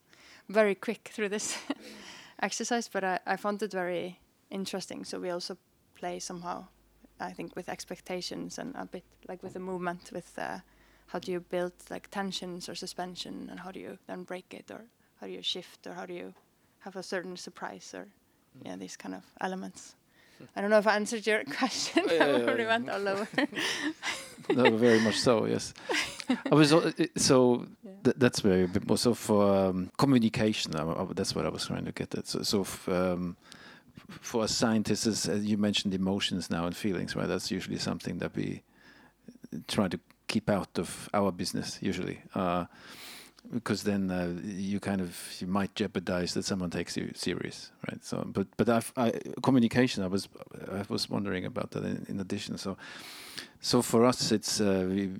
very 0.49 0.75
quick 0.75 1.09
through 1.13 1.29
this 1.29 1.57
exercise, 2.41 2.87
but 2.87 3.03
I, 3.03 3.19
I 3.25 3.35
found 3.35 3.63
it 3.63 3.71
very 3.71 4.19
interesting. 4.49 5.05
So 5.05 5.19
we 5.19 5.29
also 5.29 5.57
play 5.95 6.19
somehow, 6.19 6.67
I 7.19 7.31
think, 7.31 7.55
with 7.55 7.69
expectations 7.69 8.59
and 8.59 8.75
a 8.75 8.85
bit 8.85 9.03
like 9.27 9.41
with 9.41 9.53
the 9.53 9.59
movement, 9.59 10.11
with 10.13 10.37
uh, 10.37 10.59
how 11.07 11.19
do 11.19 11.31
you 11.31 11.39
build 11.39 11.73
like 11.89 12.09
tensions 12.11 12.69
or 12.69 12.75
suspension, 12.75 13.47
and 13.49 13.59
how 13.59 13.71
do 13.71 13.79
you 13.79 13.97
then 14.07 14.23
break 14.23 14.53
it, 14.53 14.69
or 14.69 14.85
how 15.19 15.27
do 15.27 15.33
you 15.33 15.41
shift, 15.41 15.87
or 15.87 15.93
how 15.93 16.05
do 16.05 16.13
you 16.13 16.33
have 16.83 16.95
a 16.95 17.03
certain 17.03 17.37
surprise 17.37 17.93
or 17.93 18.05
mm. 18.05 18.65
yeah 18.65 18.75
these 18.75 18.97
kind 18.97 19.15
of 19.15 19.23
elements. 19.41 19.95
I 20.55 20.61
don't 20.61 20.69
know 20.69 20.77
if 20.77 20.87
I 20.87 20.95
answered 20.95 21.25
your 21.25 21.43
question. 21.57 22.03
Yeah, 22.07 22.37
yeah, 22.37 22.55
yeah, 22.57 22.67
went 22.67 22.89
all 22.89 23.07
over. 23.07 23.27
no, 24.49 24.75
very 24.75 24.99
much 24.99 25.19
so. 25.19 25.45
Yes, 25.45 25.73
I 26.51 26.55
was 26.55 26.73
uh, 26.73 26.91
so 27.15 27.67
th 28.03 28.15
that's 28.17 28.41
very 28.41 28.67
so 28.95 29.13
for 29.13 29.43
um, 29.55 29.91
communication. 29.97 30.75
I, 30.75 30.83
I, 30.83 31.05
that's 31.15 31.35
what 31.35 31.45
I 31.45 31.49
was 31.49 31.65
trying 31.67 31.85
to 31.85 31.91
get 31.91 32.15
at. 32.15 32.27
So, 32.27 32.43
so 32.43 32.65
um, 32.87 33.37
for 34.21 34.47
scientists, 34.47 35.27
as 35.27 35.45
you 35.45 35.57
mentioned, 35.57 35.93
emotions 35.93 36.49
now 36.49 36.65
and 36.65 36.75
feelings, 36.75 37.15
right? 37.15 37.27
That's 37.27 37.51
usually 37.51 37.79
something 37.79 38.19
that 38.19 38.35
we 38.35 38.63
try 39.67 39.87
to 39.87 39.99
keep 40.27 40.49
out 40.49 40.79
of 40.79 41.09
our 41.13 41.31
business 41.31 41.79
usually. 41.81 42.21
Uh, 42.35 42.65
because 43.51 43.83
then 43.83 44.09
uh, 44.09 44.33
you 44.43 44.79
kind 44.79 45.01
of 45.01 45.17
you 45.39 45.47
might 45.47 45.75
jeopardize 45.75 46.33
that 46.33 46.45
someone 46.45 46.69
takes 46.69 46.95
you 46.97 47.11
serious, 47.15 47.71
right? 47.89 48.03
So, 48.03 48.23
but 48.25 48.47
but 48.57 48.69
I've, 48.69 48.91
I, 48.95 49.11
communication, 49.41 50.03
I 50.03 50.07
was 50.07 50.29
I 50.71 50.83
was 50.89 51.09
wondering 51.09 51.45
about 51.45 51.71
that 51.71 51.83
in, 51.83 52.05
in 52.09 52.19
addition. 52.19 52.57
So, 52.57 52.77
so 53.61 53.81
for 53.81 54.05
us, 54.05 54.31
it's 54.31 54.61
uh, 54.61 54.85
we 54.89 55.11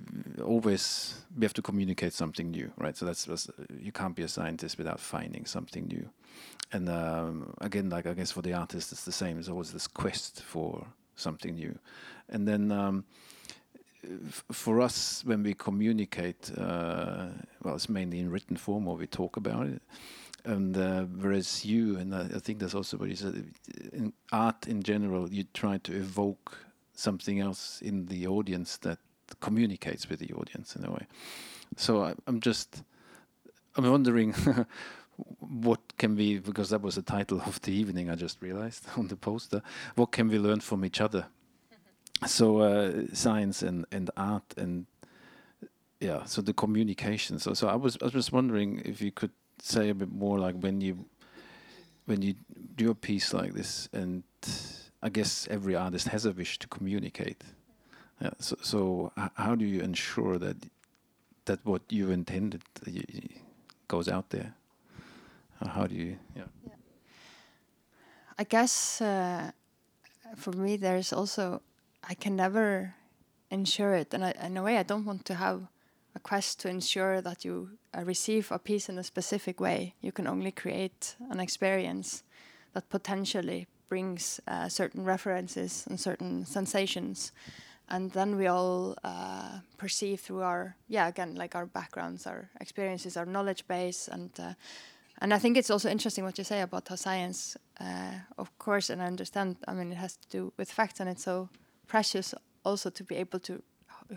always 0.42 1.14
we 1.36 1.44
have 1.44 1.54
to 1.54 1.62
communicate 1.62 2.12
something 2.12 2.50
new, 2.50 2.70
right? 2.78 2.96
So 2.96 3.06
that's, 3.06 3.24
that's 3.24 3.50
you 3.78 3.92
can't 3.92 4.16
be 4.16 4.22
a 4.22 4.28
scientist 4.28 4.78
without 4.78 5.00
finding 5.00 5.46
something 5.46 5.86
new. 5.86 6.08
And 6.72 6.88
um, 6.88 7.54
again, 7.60 7.90
like 7.90 8.06
I 8.06 8.14
guess 8.14 8.32
for 8.32 8.42
the 8.42 8.54
artist, 8.54 8.92
it's 8.92 9.04
the 9.04 9.12
same. 9.12 9.34
There's 9.34 9.48
always 9.48 9.72
this 9.72 9.86
quest 9.86 10.42
for 10.42 10.86
something 11.16 11.54
new, 11.54 11.78
and 12.28 12.48
then. 12.48 12.72
Um, 12.72 13.04
for 14.52 14.80
us 14.80 15.22
when 15.24 15.42
we 15.42 15.54
communicate, 15.54 16.50
uh, 16.58 17.26
well, 17.62 17.74
it's 17.74 17.88
mainly 17.88 18.18
in 18.20 18.30
written 18.30 18.56
form 18.56 18.88
or 18.88 18.96
we 18.96 19.06
talk 19.06 19.36
about 19.36 19.66
it. 19.66 19.82
And 20.44 20.76
uh, 20.76 21.04
whereas 21.04 21.64
you, 21.64 21.96
and 21.96 22.14
I, 22.14 22.22
I 22.34 22.38
think 22.38 22.58
that's 22.58 22.74
also 22.74 22.98
what 22.98 23.08
you 23.08 23.16
said, 23.16 23.46
in 23.92 24.12
art 24.30 24.66
in 24.66 24.82
general, 24.82 25.32
you 25.32 25.44
try 25.54 25.78
to 25.78 25.96
evoke 25.96 26.58
something 26.94 27.40
else 27.40 27.80
in 27.80 28.06
the 28.06 28.26
audience 28.26 28.76
that 28.78 28.98
communicates 29.40 30.08
with 30.08 30.20
the 30.20 30.32
audience 30.34 30.76
in 30.76 30.84
a 30.84 30.90
way. 30.90 31.06
So 31.76 32.02
I, 32.02 32.14
I'm 32.26 32.40
just, 32.40 32.82
I'm 33.76 33.90
wondering 33.90 34.32
what 35.38 35.80
can 35.96 36.16
we, 36.16 36.38
because 36.38 36.70
that 36.70 36.82
was 36.82 36.96
the 36.96 37.02
title 37.02 37.40
of 37.46 37.60
the 37.62 37.72
evening, 37.72 38.10
I 38.10 38.14
just 38.14 38.42
realized 38.42 38.86
on 38.96 39.08
the 39.08 39.16
poster, 39.16 39.62
what 39.94 40.12
can 40.12 40.28
we 40.28 40.38
learn 40.38 40.60
from 40.60 40.84
each 40.84 41.00
other? 41.00 41.26
So 42.26 42.60
uh, 42.60 43.06
science 43.12 43.62
and, 43.62 43.86
and 43.92 44.10
art 44.16 44.54
and 44.56 44.86
yeah, 46.00 46.24
so 46.24 46.42
the 46.42 46.52
communication. 46.52 47.38
So 47.38 47.54
so 47.54 47.68
I 47.68 47.76
was 47.76 47.96
I 48.00 48.04
was 48.04 48.12
just 48.12 48.32
wondering 48.32 48.82
if 48.84 49.00
you 49.00 49.10
could 49.12 49.32
say 49.60 49.88
a 49.88 49.94
bit 49.94 50.12
more 50.12 50.38
like 50.38 50.56
when 50.60 50.80
you 50.80 51.04
when 52.06 52.22
you 52.22 52.34
do 52.76 52.90
a 52.90 52.94
piece 52.94 53.32
like 53.32 53.54
this 53.54 53.88
and 53.92 54.22
I 55.02 55.08
guess 55.08 55.48
every 55.50 55.74
artist 55.74 56.08
has 56.08 56.26
a 56.26 56.32
wish 56.32 56.58
to 56.58 56.68
communicate. 56.68 57.44
Yeah, 58.20 58.30
so 58.38 58.56
so 58.62 59.12
how 59.34 59.54
do 59.54 59.64
you 59.64 59.80
ensure 59.80 60.38
that 60.38 60.56
that 61.44 61.60
what 61.64 61.82
you 61.90 62.10
intended 62.10 62.62
goes 63.88 64.08
out 64.08 64.30
there? 64.30 64.54
How 65.66 65.86
do 65.86 65.94
you 65.94 66.18
yeah. 66.36 66.44
I 68.38 68.44
guess 68.44 69.00
uh, 69.00 69.52
for 70.36 70.52
me, 70.52 70.76
there's 70.76 71.12
also 71.12 71.62
I 72.08 72.14
can 72.14 72.36
never 72.36 72.94
ensure 73.50 73.94
it, 73.94 74.12
and 74.14 74.24
I, 74.24 74.34
in 74.42 74.56
a 74.56 74.62
way, 74.62 74.78
I 74.78 74.82
don't 74.82 75.04
want 75.04 75.24
to 75.26 75.34
have 75.34 75.62
a 76.14 76.20
quest 76.20 76.60
to 76.60 76.68
ensure 76.68 77.20
that 77.20 77.44
you 77.44 77.70
uh, 77.96 78.02
receive 78.04 78.52
a 78.52 78.58
piece 78.58 78.88
in 78.88 78.98
a 78.98 79.04
specific 79.04 79.60
way. 79.60 79.94
You 80.00 80.12
can 80.12 80.26
only 80.26 80.52
create 80.52 81.16
an 81.30 81.40
experience 81.40 82.22
that 82.72 82.88
potentially 82.88 83.66
brings 83.88 84.40
uh, 84.46 84.68
certain 84.68 85.04
references 85.04 85.84
and 85.88 85.98
certain 85.98 86.44
sensations, 86.44 87.32
and 87.88 88.10
then 88.12 88.36
we 88.36 88.46
all 88.46 88.96
uh, 89.04 89.60
perceive 89.76 90.20
through 90.20 90.42
our 90.42 90.76
yeah 90.88 91.08
again 91.08 91.34
like 91.34 91.54
our 91.54 91.66
backgrounds, 91.66 92.26
our 92.26 92.50
experiences, 92.60 93.16
our 93.16 93.26
knowledge 93.26 93.66
base, 93.66 94.08
and 94.08 94.30
uh, 94.38 94.54
and 95.20 95.32
I 95.32 95.38
think 95.38 95.56
it's 95.56 95.70
also 95.70 95.88
interesting 95.88 96.24
what 96.24 96.38
you 96.38 96.44
say 96.44 96.60
about 96.60 96.88
how 96.88 96.96
science, 96.96 97.56
uh, 97.80 98.14
of 98.36 98.58
course, 98.58 98.90
and 98.90 99.00
I 99.00 99.06
understand. 99.06 99.56
I 99.68 99.72
mean, 99.74 99.92
it 99.92 99.96
has 99.96 100.16
to 100.16 100.28
do 100.28 100.52
with 100.56 100.70
facts, 100.70 101.00
and 101.00 101.08
it's 101.08 101.24
so 101.24 101.48
precious 101.86 102.34
also 102.64 102.90
to 102.90 103.04
be 103.04 103.16
able 103.16 103.40
to 103.40 103.62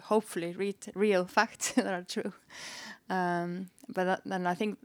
hopefully 0.04 0.54
read 0.54 0.76
real 0.96 1.26
facts 1.38 1.74
that 1.74 1.88
are 1.88 2.04
true. 2.04 2.34
Um, 3.10 3.70
but 3.88 4.22
then 4.26 4.48
I 4.48 4.56
think 4.56 4.78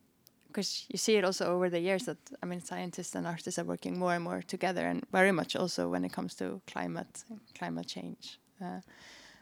because 0.49 0.85
you 0.89 0.99
see 0.99 1.17
it 1.17 1.25
also 1.25 1.47
over 1.47 1.71
the 1.71 1.81
years 1.81 2.05
that 2.05 2.19
I 2.43 2.47
mean, 2.47 2.61
scientists 2.61 3.15
and 3.15 3.27
artists 3.27 3.59
are 3.59 3.65
working 3.65 3.99
more 3.99 4.15
and 4.15 4.25
more 4.25 4.43
together, 4.43 4.87
and 4.87 5.03
very 5.11 5.33
much 5.33 5.57
also 5.57 5.89
when 5.89 6.05
it 6.05 6.12
comes 6.12 6.35
to 6.37 6.61
climate 6.67 7.25
climate 7.59 7.87
change. 7.87 8.39
Uh, 8.61 8.81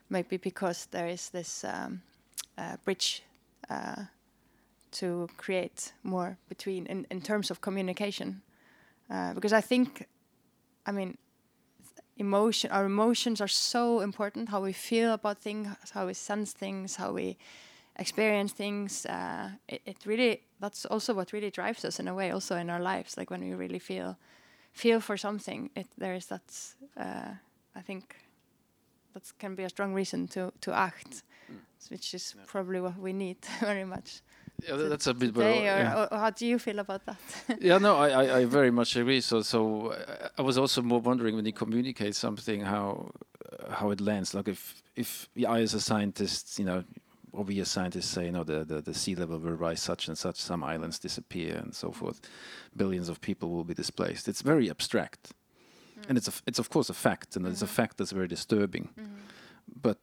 maybe 0.09 0.37
because 0.37 0.87
there 0.90 1.09
is 1.09 1.30
this 1.30 1.64
um, 1.64 2.02
uh, 2.56 2.76
bridge. 2.85 3.23
Uh, 3.68 4.04
to 4.90 5.28
create 5.37 5.92
more 6.02 6.37
between 6.49 6.87
in, 6.87 7.06
in 7.11 7.20
terms 7.20 7.50
of 7.50 7.61
communication 7.61 8.42
uh, 9.11 9.32
because 9.35 9.52
i 9.52 9.61
think 9.61 10.06
i 10.87 10.92
mean 10.92 11.16
emotion 12.17 12.71
our 12.71 12.85
emotions 12.85 13.40
are 13.40 13.49
so 13.49 14.00
important 14.00 14.49
how 14.49 14.61
we 14.61 14.73
feel 14.73 15.12
about 15.12 15.38
things 15.38 15.69
how 15.93 16.07
we 16.07 16.14
sense 16.14 16.52
things 16.52 16.97
how 16.97 17.12
we 17.12 17.37
experience 17.97 18.52
things 18.52 19.07
uh, 19.07 19.50
it, 19.69 19.81
it 19.87 19.97
really 20.07 20.43
that's 20.61 20.85
also 20.87 21.14
what 21.14 21.33
really 21.33 21.50
drives 21.50 21.85
us 21.85 22.00
in 22.00 22.09
a 22.09 22.14
way 22.14 22.31
also 22.31 22.57
in 22.57 22.71
our 22.71 22.81
lives 22.81 23.17
like 23.17 23.31
when 23.31 23.40
we 23.40 23.55
really 23.55 23.79
feel 23.79 24.17
feel 24.73 25.00
for 25.00 25.17
something 25.17 25.71
it 25.75 25.87
there 25.99 26.14
is 26.14 26.26
that 26.26 26.75
uh, 26.97 27.33
i 27.75 27.81
think 27.81 28.17
that 29.14 29.23
can 29.38 29.55
be 29.55 29.64
a 29.64 29.69
strong 29.69 29.93
reason 29.95 30.29
to 30.29 30.52
to 30.61 30.73
act 30.73 31.23
which 31.90 32.14
is 32.14 32.35
probably 32.47 32.81
what 32.81 32.99
we 32.99 33.12
need 33.12 33.38
very 33.61 33.85
much 33.85 34.23
Yeah, 34.69 34.76
tha- 34.76 34.88
that's 34.88 35.07
a 35.07 35.14
bit 35.14 35.37
I- 35.37 36.02
or, 36.02 36.09
or 36.12 36.19
how 36.19 36.31
do 36.31 36.47
you 36.47 36.59
feel 36.59 36.79
about 36.79 37.05
that? 37.07 37.17
yeah, 37.61 37.79
no, 37.79 37.97
I, 37.97 38.09
I, 38.09 38.38
I 38.40 38.45
very 38.47 38.71
much 38.71 38.97
agree. 38.97 39.21
So, 39.21 39.43
so 39.43 39.88
uh, 39.93 40.29
I 40.38 40.43
was 40.43 40.57
also 40.59 40.83
more 40.83 41.00
wondering 41.00 41.37
when 41.37 41.47
you 41.47 41.52
communicate 41.52 42.14
something, 42.14 42.61
how 42.62 43.11
uh, 43.50 43.73
how 43.73 43.90
it 43.90 44.00
lands. 44.00 44.35
Like 44.35 44.49
if 44.50 44.83
if 44.97 45.29
I, 45.49 45.61
as 45.61 45.75
a 45.75 45.81
scientist, 45.81 46.59
you 46.59 46.64
know, 46.64 46.85
or 47.33 47.45
we 47.45 47.61
as 47.61 47.69
scientists 47.71 48.09
say, 48.11 48.25
you 48.26 48.33
know, 48.33 48.45
the, 48.45 48.64
the 48.64 48.81
the 48.83 48.95
sea 48.95 49.14
level 49.14 49.38
will 49.38 49.52
rise 49.69 49.81
such 49.81 50.09
and 50.09 50.17
such, 50.19 50.37
some 50.37 50.62
islands 50.75 50.99
disappear, 50.99 51.57
and 51.62 51.75
so 51.75 51.93
forth. 51.93 52.21
Billions 52.76 53.09
of 53.09 53.21
people 53.21 53.49
will 53.50 53.64
be 53.64 53.75
displaced. 53.75 54.29
It's 54.29 54.43
very 54.43 54.69
abstract, 54.71 55.33
and 56.09 56.19
it's 56.19 56.29
a 56.29 56.33
f 56.33 56.43
it's 56.47 56.59
of 56.59 56.69
course 56.69 56.90
a 56.90 56.95
fact, 56.95 57.37
and 57.37 57.47
it's 57.47 57.62
a 57.62 57.67
fact 57.67 57.97
that's 57.97 58.12
very 58.12 58.29
disturbing. 58.29 58.88
But 59.83 59.97
I 59.97 60.00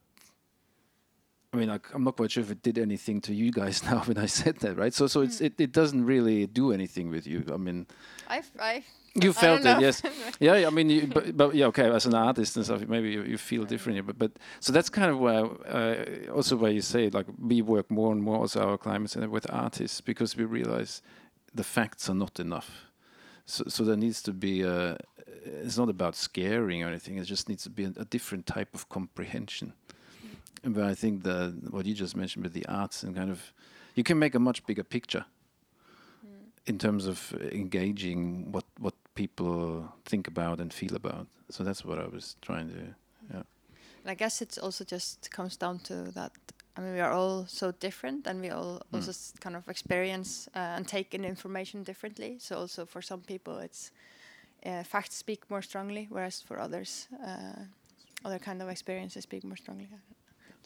mean, 1.58 1.68
like, 1.68 1.86
I'm 1.94 2.04
not 2.04 2.16
quite 2.16 2.30
sure 2.30 2.42
if 2.42 2.50
it 2.50 2.62
did 2.62 2.78
anything 2.78 3.20
to 3.22 3.34
you 3.34 3.50
guys 3.50 3.82
now 3.90 4.00
when 4.00 4.18
I 4.18 4.26
said 4.26 4.56
that, 4.60 4.76
right? 4.76 4.94
So, 4.94 5.06
so 5.06 5.20
it's 5.22 5.40
it, 5.40 5.60
it 5.60 5.72
doesn't 5.72 6.04
really 6.04 6.46
do 6.46 6.72
anything 6.72 7.10
with 7.10 7.26
you. 7.26 7.44
I 7.52 7.56
mean, 7.56 7.86
I, 8.28 8.42
I, 8.60 8.84
you 9.14 9.30
I 9.30 9.32
felt 9.32 9.60
it, 9.60 9.64
know. 9.64 9.78
yes. 9.80 10.02
Yeah, 10.40 10.66
I 10.66 10.70
mean, 10.70 10.90
you, 10.90 11.06
but, 11.06 11.36
but 11.36 11.54
yeah, 11.54 11.66
okay. 11.66 11.90
As 11.90 12.06
an 12.06 12.14
artist 12.14 12.56
and 12.56 12.64
stuff, 12.64 12.86
maybe 12.86 13.10
you, 13.10 13.22
you 13.22 13.38
feel 13.38 13.64
differently. 13.64 14.02
But 14.02 14.18
but 14.18 14.32
so 14.60 14.72
that's 14.72 14.88
kind 14.88 15.10
of 15.10 15.18
where 15.18 15.44
uh, 15.66 16.32
also 16.32 16.56
where 16.56 16.70
you 16.70 16.80
say 16.80 17.10
like 17.10 17.26
we 17.40 17.62
work 17.62 17.90
more 17.90 18.12
and 18.12 18.22
more 18.22 18.36
also 18.36 18.60
our 18.60 18.78
climate 18.78 19.10
center 19.10 19.28
with 19.28 19.46
artists 19.52 20.00
because 20.00 20.36
we 20.36 20.44
realize 20.44 21.02
the 21.54 21.64
facts 21.64 22.08
are 22.08 22.14
not 22.14 22.38
enough. 22.38 22.70
So 23.46 23.64
so 23.68 23.84
there 23.84 23.96
needs 23.96 24.22
to 24.22 24.32
be 24.32 24.62
a. 24.62 24.96
It's 25.64 25.78
not 25.78 25.88
about 25.88 26.14
scaring 26.14 26.82
or 26.84 26.88
anything. 26.88 27.16
It 27.18 27.24
just 27.24 27.48
needs 27.48 27.62
to 27.62 27.70
be 27.70 27.84
a, 27.84 27.92
a 27.96 28.04
different 28.04 28.46
type 28.46 28.74
of 28.74 28.88
comprehension. 28.88 29.72
And 30.62 30.74
But 30.74 30.84
I 30.84 30.94
think 30.94 31.22
the 31.22 31.54
what 31.70 31.86
you 31.86 31.94
just 31.94 32.16
mentioned 32.16 32.44
with 32.44 32.52
the 32.52 32.66
arts 32.66 33.02
and 33.02 33.16
kind 33.16 33.30
of, 33.30 33.52
you 33.94 34.02
can 34.02 34.18
make 34.18 34.34
a 34.34 34.38
much 34.38 34.66
bigger 34.66 34.84
picture 34.84 35.24
in 36.66 36.78
terms 36.78 37.06
of 37.06 37.32
engaging 37.52 38.52
what 38.52 38.64
what 38.78 38.94
people 39.14 39.92
think 40.04 40.28
about 40.28 40.60
and 40.60 40.72
feel 40.72 40.94
about. 40.94 41.26
So 41.50 41.64
that's 41.64 41.84
what 41.84 41.98
I 41.98 42.06
was 42.06 42.36
trying 42.40 42.68
to. 42.68 42.94
Yeah. 43.30 43.42
And 44.02 44.10
I 44.10 44.14
guess 44.14 44.42
it 44.42 44.58
also 44.62 44.84
just 44.84 45.30
comes 45.30 45.56
down 45.56 45.78
to 45.80 45.94
that. 46.12 46.32
I 46.76 46.80
mean, 46.80 46.94
we 46.94 47.00
are 47.00 47.12
all 47.12 47.46
so 47.46 47.72
different, 47.80 48.26
and 48.26 48.40
we 48.40 48.50
all 48.50 48.80
also 48.92 49.12
kind 49.40 49.56
of 49.56 49.68
experience 49.68 50.48
uh, 50.54 50.76
and 50.76 50.86
take 50.86 51.14
in 51.14 51.24
information 51.24 51.82
differently. 51.84 52.36
So 52.38 52.56
also 52.56 52.86
for 52.86 53.02
some 53.02 53.20
people, 53.20 53.58
it's 53.58 53.90
uh, 54.64 54.84
facts 54.84 55.16
speak 55.16 55.50
more 55.50 55.62
strongly, 55.62 56.06
whereas 56.10 56.42
for 56.42 56.60
others, 56.60 57.08
uh, 57.26 57.64
other 58.24 58.38
kind 58.38 58.62
of 58.62 58.68
experiences 58.68 59.22
speak 59.22 59.44
more 59.44 59.56
strongly. 59.56 59.88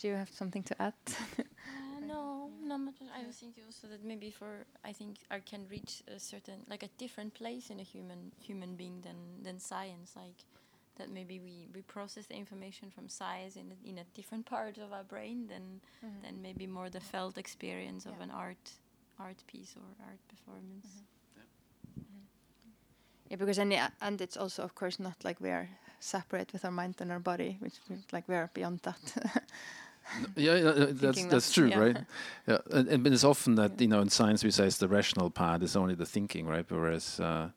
Do 0.03 0.09
you 0.09 0.15
have 0.17 0.31
something 0.31 0.65
to 0.65 0.83
add? 0.83 0.95
Uh, 1.09 2.01
no, 2.07 2.51
no. 2.65 2.77
But 2.85 2.95
I 3.17 3.25
was 3.25 3.37
thinking 3.37 3.63
also 3.67 3.87
that 3.87 4.05
maybe 4.05 4.31
for 4.33 4.67
I 4.85 4.93
think 4.93 5.19
art 5.31 5.47
can 5.47 5.65
reach 5.71 6.03
a 6.09 6.19
certain 6.19 6.59
like 6.69 6.83
a 6.83 6.89
different 6.99 7.35
place 7.35 7.71
in 7.71 7.79
a 7.79 7.85
human 7.85 8.33
human 8.41 8.75
being 8.75 9.01
than 9.03 9.45
than 9.45 9.61
science. 9.61 10.15
Like 10.17 10.45
that 10.99 11.09
maybe 11.09 11.39
we, 11.39 11.69
we 11.73 11.83
process 11.83 12.27
the 12.27 12.35
information 12.35 12.91
from 12.91 13.09
science 13.09 13.55
in 13.57 13.73
a, 13.73 13.89
in 13.89 13.99
a 13.99 14.05
different 14.15 14.45
part 14.45 14.77
of 14.79 14.93
our 14.93 15.05
brain 15.05 15.47
than 15.47 15.81
mm-hmm. 16.05 16.23
than 16.25 16.43
maybe 16.43 16.67
more 16.67 16.91
the 16.91 17.01
felt 17.01 17.39
experience 17.39 18.05
of 18.05 18.15
Yeah. 18.19 18.25
an 18.25 18.31
art 18.33 18.73
art 19.21 19.43
piece 19.47 19.77
or 19.77 19.87
art 20.05 20.19
performance. 20.29 20.87
Mm-hmm. 20.87 22.01
Mm-hmm. 22.01 22.25
Yeah, 23.31 23.37
because 23.37 23.59
in 23.59 23.69
the 23.69 23.77
e- 23.77 23.95
and 24.01 24.21
it's 24.21 24.37
also, 24.37 24.63
of 24.65 24.75
course, 24.75 24.99
not 24.99 25.25
like 25.25 25.41
we 25.41 25.51
are 25.51 25.69
separate 26.01 26.53
with 26.53 26.65
our 26.65 26.73
mind 26.73 26.97
and 27.01 27.13
our 27.13 27.21
body, 27.21 27.57
which 27.61 27.79
we- 27.89 28.05
like 28.13 28.29
we 28.29 28.35
are 28.35 28.51
beyond 28.53 28.81
that. 28.83 29.43
Yeah, 30.37 30.57
yeah, 30.57 30.69
uh, 30.69 30.87
that's 30.93 31.25
that's 31.27 31.53
true, 31.53 31.69
yeah. 31.69 31.79
right? 31.79 31.99
Yeah, 32.47 32.59
and, 32.73 32.89
and 32.89 33.05
but 33.05 33.13
it's 33.13 33.25
often 33.25 33.55
that 33.57 33.81
you 33.81 33.89
know 33.89 34.01
in 34.01 34.09
science 34.09 34.45
we 34.45 34.51
say 34.51 34.67
it's 34.67 34.79
the 34.79 34.89
rational 34.89 35.31
part, 35.31 35.63
it's 35.63 35.77
only 35.77 35.95
the 35.95 36.07
thinking, 36.07 36.47
right? 36.47 36.67
Whereas 36.69 37.21
uh, 37.21 37.49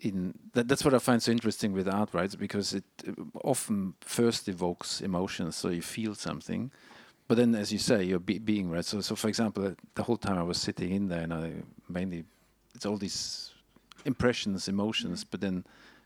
in 0.00 0.34
that, 0.52 0.68
that's 0.68 0.84
what 0.84 0.94
I 0.94 0.98
find 0.98 1.22
so 1.22 1.32
interesting 1.32 1.72
with 1.72 1.88
art, 1.88 2.14
right? 2.14 2.34
Because 2.38 2.74
it 2.74 2.84
uh, 3.06 3.12
often 3.44 3.94
first 4.00 4.48
evokes 4.48 5.00
emotions, 5.00 5.56
so 5.56 5.68
you 5.68 5.82
feel 5.82 6.14
something, 6.14 6.70
but 7.28 7.36
then, 7.36 7.54
as 7.54 7.72
you 7.72 7.78
say, 7.78 8.04
you're 8.04 8.20
be- 8.20 8.38
being 8.38 8.70
right. 8.70 8.84
So, 8.84 9.00
so 9.00 9.16
for 9.16 9.28
example, 9.28 9.66
uh, 9.66 9.70
the 9.94 10.04
whole 10.04 10.16
time 10.16 10.38
I 10.38 10.42
was 10.42 10.58
sitting 10.58 10.92
in 10.92 11.08
there, 11.08 11.22
and 11.22 11.34
I 11.34 11.52
mainly 11.88 12.24
it's 12.74 12.86
all 12.86 12.96
these 12.96 13.52
impressions, 14.04 14.68
emotions, 14.68 15.24
but 15.24 15.40
then 15.40 15.64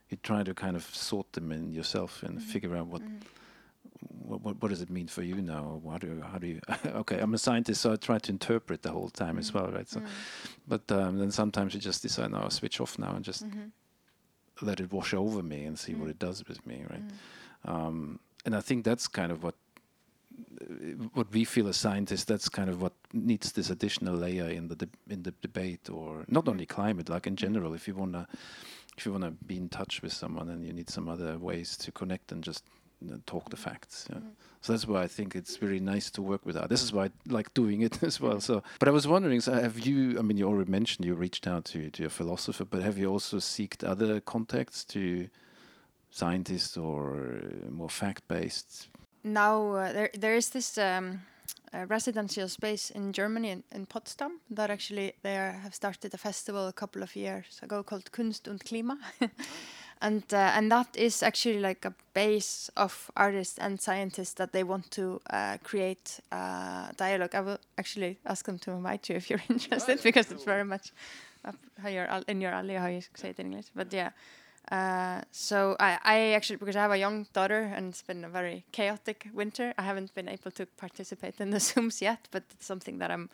you 0.09 0.19
try 0.23 0.43
to 0.43 0.55
kind 0.55 0.77
of 0.77 0.85
sort 0.95 1.33
them 1.33 1.53
in 1.53 1.73
yourself 1.73 2.23
and 2.23 2.43
figure 2.43 2.77
out 2.77 2.87
what 2.87 3.03
what, 3.03 3.11
what, 4.09 4.63
what 4.63 4.69
does 4.69 4.81
it 4.81 4.91
mean 4.91 5.09
for 5.09 5.23
you 5.23 5.37
now? 5.37 5.81
How 5.89 5.99
do 5.99 6.07
you, 6.07 6.23
how 6.23 6.39
do 6.39 6.47
you? 6.47 6.61
okay, 6.87 7.19
I'm 7.19 7.35
a 7.35 7.39
scientist, 7.39 7.81
so 7.81 7.93
I 7.93 7.97
try 7.97 8.19
to 8.19 8.33
interpret 8.33 8.83
the 8.83 8.91
whole 8.91 9.11
time 9.11 9.39
as 9.39 9.51
mm. 9.51 9.55
well, 9.55 9.71
right? 9.71 9.89
So, 9.89 10.01
mm. 10.01 10.07
but 10.67 10.91
um, 10.93 11.19
then 11.19 11.31
sometimes 11.31 11.75
you 11.75 11.81
just 11.81 12.03
decide, 12.03 12.31
no, 12.31 12.39
I'll 12.39 12.51
switch 12.51 12.81
off 12.81 12.99
now 12.99 13.15
and 13.15 13.25
just 13.25 13.47
mm-hmm. 13.47 13.69
let 14.63 14.81
it 14.81 14.93
wash 14.93 15.15
over 15.15 15.43
me 15.43 15.65
and 15.65 15.79
see 15.79 15.95
what 15.95 16.09
mm. 16.09 16.13
it 16.13 16.19
does 16.19 16.47
with 16.49 16.67
me, 16.67 16.85
right? 16.89 17.03
Um, 17.65 18.21
and 18.45 18.57
I 18.57 18.61
think 18.61 18.85
that's 18.85 19.07
kind 19.07 19.31
of 19.31 19.43
what 19.43 19.55
uh, 20.63 20.75
what 21.13 21.31
we 21.33 21.45
feel 21.45 21.69
as 21.69 21.77
scientists, 21.77 22.25
that's 22.25 22.49
kind 22.49 22.71
of 22.71 22.81
what 22.81 22.95
needs 23.13 23.53
this 23.53 23.69
additional 23.69 24.15
layer 24.15 24.49
in 24.49 24.69
the 24.69 24.77
deb 24.77 24.91
in 25.09 25.23
the 25.23 25.35
debate, 25.43 25.91
or 25.91 26.25
not 26.29 26.49
only 26.49 26.65
climate, 26.65 27.09
like 27.09 27.27
in 27.27 27.37
general. 27.37 27.75
If 27.75 27.87
you 27.87 27.95
wanna, 27.95 28.27
if 28.97 29.05
you 29.05 29.13
wanna 29.13 29.33
be 29.47 29.59
in 29.59 29.69
touch 29.69 30.01
with 30.01 30.13
someone, 30.13 30.49
and 30.49 30.65
you 30.65 30.73
need 30.73 30.89
some 30.89 31.09
other 31.09 31.37
ways 31.37 31.77
to 31.79 31.93
connect 31.93 32.33
and 32.33 32.43
just 32.43 32.65
talk 33.27 33.51
the 33.51 33.57
facts. 33.57 34.07
Yeah. 34.11 34.19
Mhm. 34.19 34.33
So 34.63 34.73
that's 34.73 34.87
why 34.87 35.03
I 35.03 35.09
think 35.09 35.35
it's 35.35 35.57
very 35.57 35.81
nice 35.81 36.11
to 36.11 36.23
work 36.23 36.45
with 36.45 36.57
art. 36.57 36.69
This 36.69 36.83
is 36.83 36.93
why 36.93 37.05
I 37.05 37.11
like 37.27 37.55
doing 37.55 37.81
it 37.83 38.03
as 38.09 38.21
well. 38.21 38.41
So, 38.41 38.63
but 38.79 38.89
I 38.89 38.93
was 38.93 39.07
wondering, 39.07 39.41
so 39.41 39.53
have 39.53 39.79
you? 39.79 40.19
I 40.19 40.23
mean, 40.23 40.37
you 40.37 40.47
already 40.49 40.71
mentioned 40.71 41.07
you 41.07 41.15
reached 41.15 41.47
out 41.47 41.65
to 41.73 41.91
to 41.91 42.05
a 42.07 42.11
philosopher, 42.11 42.65
but 42.65 42.83
have 42.83 42.99
you 42.99 43.11
also 43.13 43.39
seeked 43.39 43.85
other 43.85 44.21
contacts 44.21 44.85
to 44.85 45.29
scientists 46.11 46.77
or 46.77 47.43
more 47.71 47.89
fact-based? 47.91 48.89
now 49.23 49.75
uh, 49.75 49.93
there 49.93 50.11
there 50.19 50.37
is 50.37 50.51
this 50.51 50.79
um, 50.79 51.21
uh, 51.75 51.85
residential 51.89 52.49
space 52.49 52.91
in 52.91 53.13
Germany 53.13 53.51
in, 53.51 53.63
in 53.73 53.87
Potsdam 53.87 54.41
that 54.51 54.71
actually 54.71 55.13
they 55.23 55.37
are, 55.37 55.53
have 55.53 55.75
started 55.75 56.15
a 56.15 56.19
festival 56.19 56.67
a 56.69 56.73
couple 56.73 57.03
of 57.03 57.15
years 57.17 57.61
ago 57.63 57.83
called 57.83 58.11
Kunst 58.13 58.49
und 58.49 58.65
Klima, 58.65 58.97
and 60.01 60.23
uh, 60.33 60.53
and 60.57 60.71
that 60.71 60.97
is 60.97 61.23
actually 61.23 61.61
like 61.61 61.85
a 61.85 61.95
base 62.15 62.71
of 62.77 63.11
artists 63.17 63.59
and 63.59 63.81
scientists 63.81 64.35
that 64.35 64.53
they 64.53 64.63
want 64.63 64.91
to 64.91 65.21
uh, 65.31 65.59
create 65.63 66.21
uh, 66.33 66.89
dialogue. 66.97 67.35
I 67.35 67.41
will 67.41 67.59
actually 67.79 68.19
ask 68.25 68.47
them 68.47 68.59
to 68.61 68.71
invite 68.73 69.09
you 69.09 69.17
if 69.17 69.31
you're 69.31 69.43
interested 69.51 70.03
because 70.03 70.31
it's 70.31 70.45
very 70.45 70.65
much 70.65 70.93
up 71.45 71.57
how 71.83 71.89
you're 71.89 72.07
al- 72.07 72.25
in 72.29 72.41
your 72.41 72.53
alley 72.53 72.75
how 72.75 72.87
you 72.87 73.03
say 73.15 73.31
it 73.31 73.39
in 73.39 73.47
English. 73.47 73.67
But 73.75 73.93
yeah. 73.93 74.11
Uh, 74.71 75.23
so 75.33 75.75
I, 75.81 75.99
I 76.05 76.19
actually 76.33 76.57
because 76.57 76.77
I 76.77 76.83
have 76.83 76.93
a 76.93 76.99
young 76.99 77.27
daughter 77.33 77.73
and 77.75 77.89
it's 77.89 78.03
been 78.03 78.25
a 78.25 78.29
very 78.29 78.65
chaotic 78.73 79.29
winter. 79.35 79.75
I 79.77 79.83
haven't 79.83 80.15
been 80.15 80.29
able 80.29 80.51
to 80.53 80.67
participate 80.67 81.41
in 81.41 81.51
the 81.51 81.59
zooms 81.69 82.01
yet, 82.01 82.29
but 82.31 82.45
it's 82.53 82.67
something 82.67 82.99
that 82.99 83.11
I'm 83.11 83.31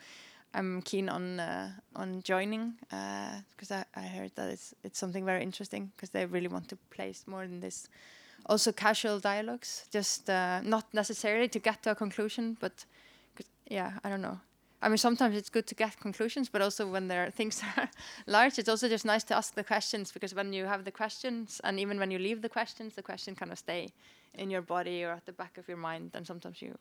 I'm 0.57 0.83
keen 0.83 1.09
on 1.09 1.39
uh, 1.39 1.71
on 1.95 2.23
joining 2.23 2.75
because 2.89 3.71
I, 3.71 3.85
I 3.95 4.07
heard 4.17 4.33
that 4.35 4.49
it's 4.51 4.75
it's 4.83 4.99
something 4.99 5.27
very 5.27 5.43
interesting 5.43 5.93
because 5.95 6.11
they 6.11 6.27
really 6.27 6.49
want 6.49 6.69
to 6.69 6.77
place 6.91 7.25
more 7.27 7.45
in 7.45 7.61
this 7.61 7.89
also 8.47 8.73
casual 8.73 9.19
dialogues, 9.19 9.87
just 9.91 10.31
uh, 10.31 10.61
not 10.63 10.85
necessarily 10.93 11.49
to 11.49 11.59
get 11.59 11.83
to 11.83 11.91
a 11.91 11.95
conclusion, 11.95 12.57
but 12.61 12.85
yeah, 13.71 13.93
I 14.05 14.09
don't 14.09 14.23
know. 14.23 14.39
I 14.83 14.89
mean, 14.89 14.99
sometimes 14.99 15.37
it's 15.37 15.49
good 15.49 15.67
to 15.67 15.75
get 15.75 15.99
conclusions, 16.01 16.49
but 16.49 16.63
also 16.63 16.87
when 16.87 17.09
there 17.09 17.27
are 17.27 17.31
things 17.39 17.63
are 17.77 17.91
large, 18.27 18.59
it's 18.59 18.69
also 18.69 18.89
just 18.89 19.05
nice 19.05 19.25
to 19.25 19.37
ask 19.37 19.55
the 19.55 19.65
questions 19.65 20.13
because 20.13 20.35
when 20.35 20.53
you 20.53 20.67
have 20.67 20.85
the 20.85 20.93
questions, 20.93 21.61
and 21.65 21.81
even 21.81 21.99
when 21.99 22.11
you 22.11 22.19
leave 22.19 22.43
the 22.43 22.49
questions, 22.49 22.95
the 22.95 23.03
question 23.03 23.35
kind 23.35 23.53
of 23.53 23.59
stay 23.59 23.89
in 24.35 24.51
your 24.51 24.63
body 24.63 25.03
or 25.03 25.11
at 25.11 25.27
the 25.27 25.33
back 25.33 25.59
of 25.59 25.67
your 25.69 25.79
mind, 25.79 26.11
and 26.15 26.27
sometimes 26.27 26.63
you, 26.63 26.77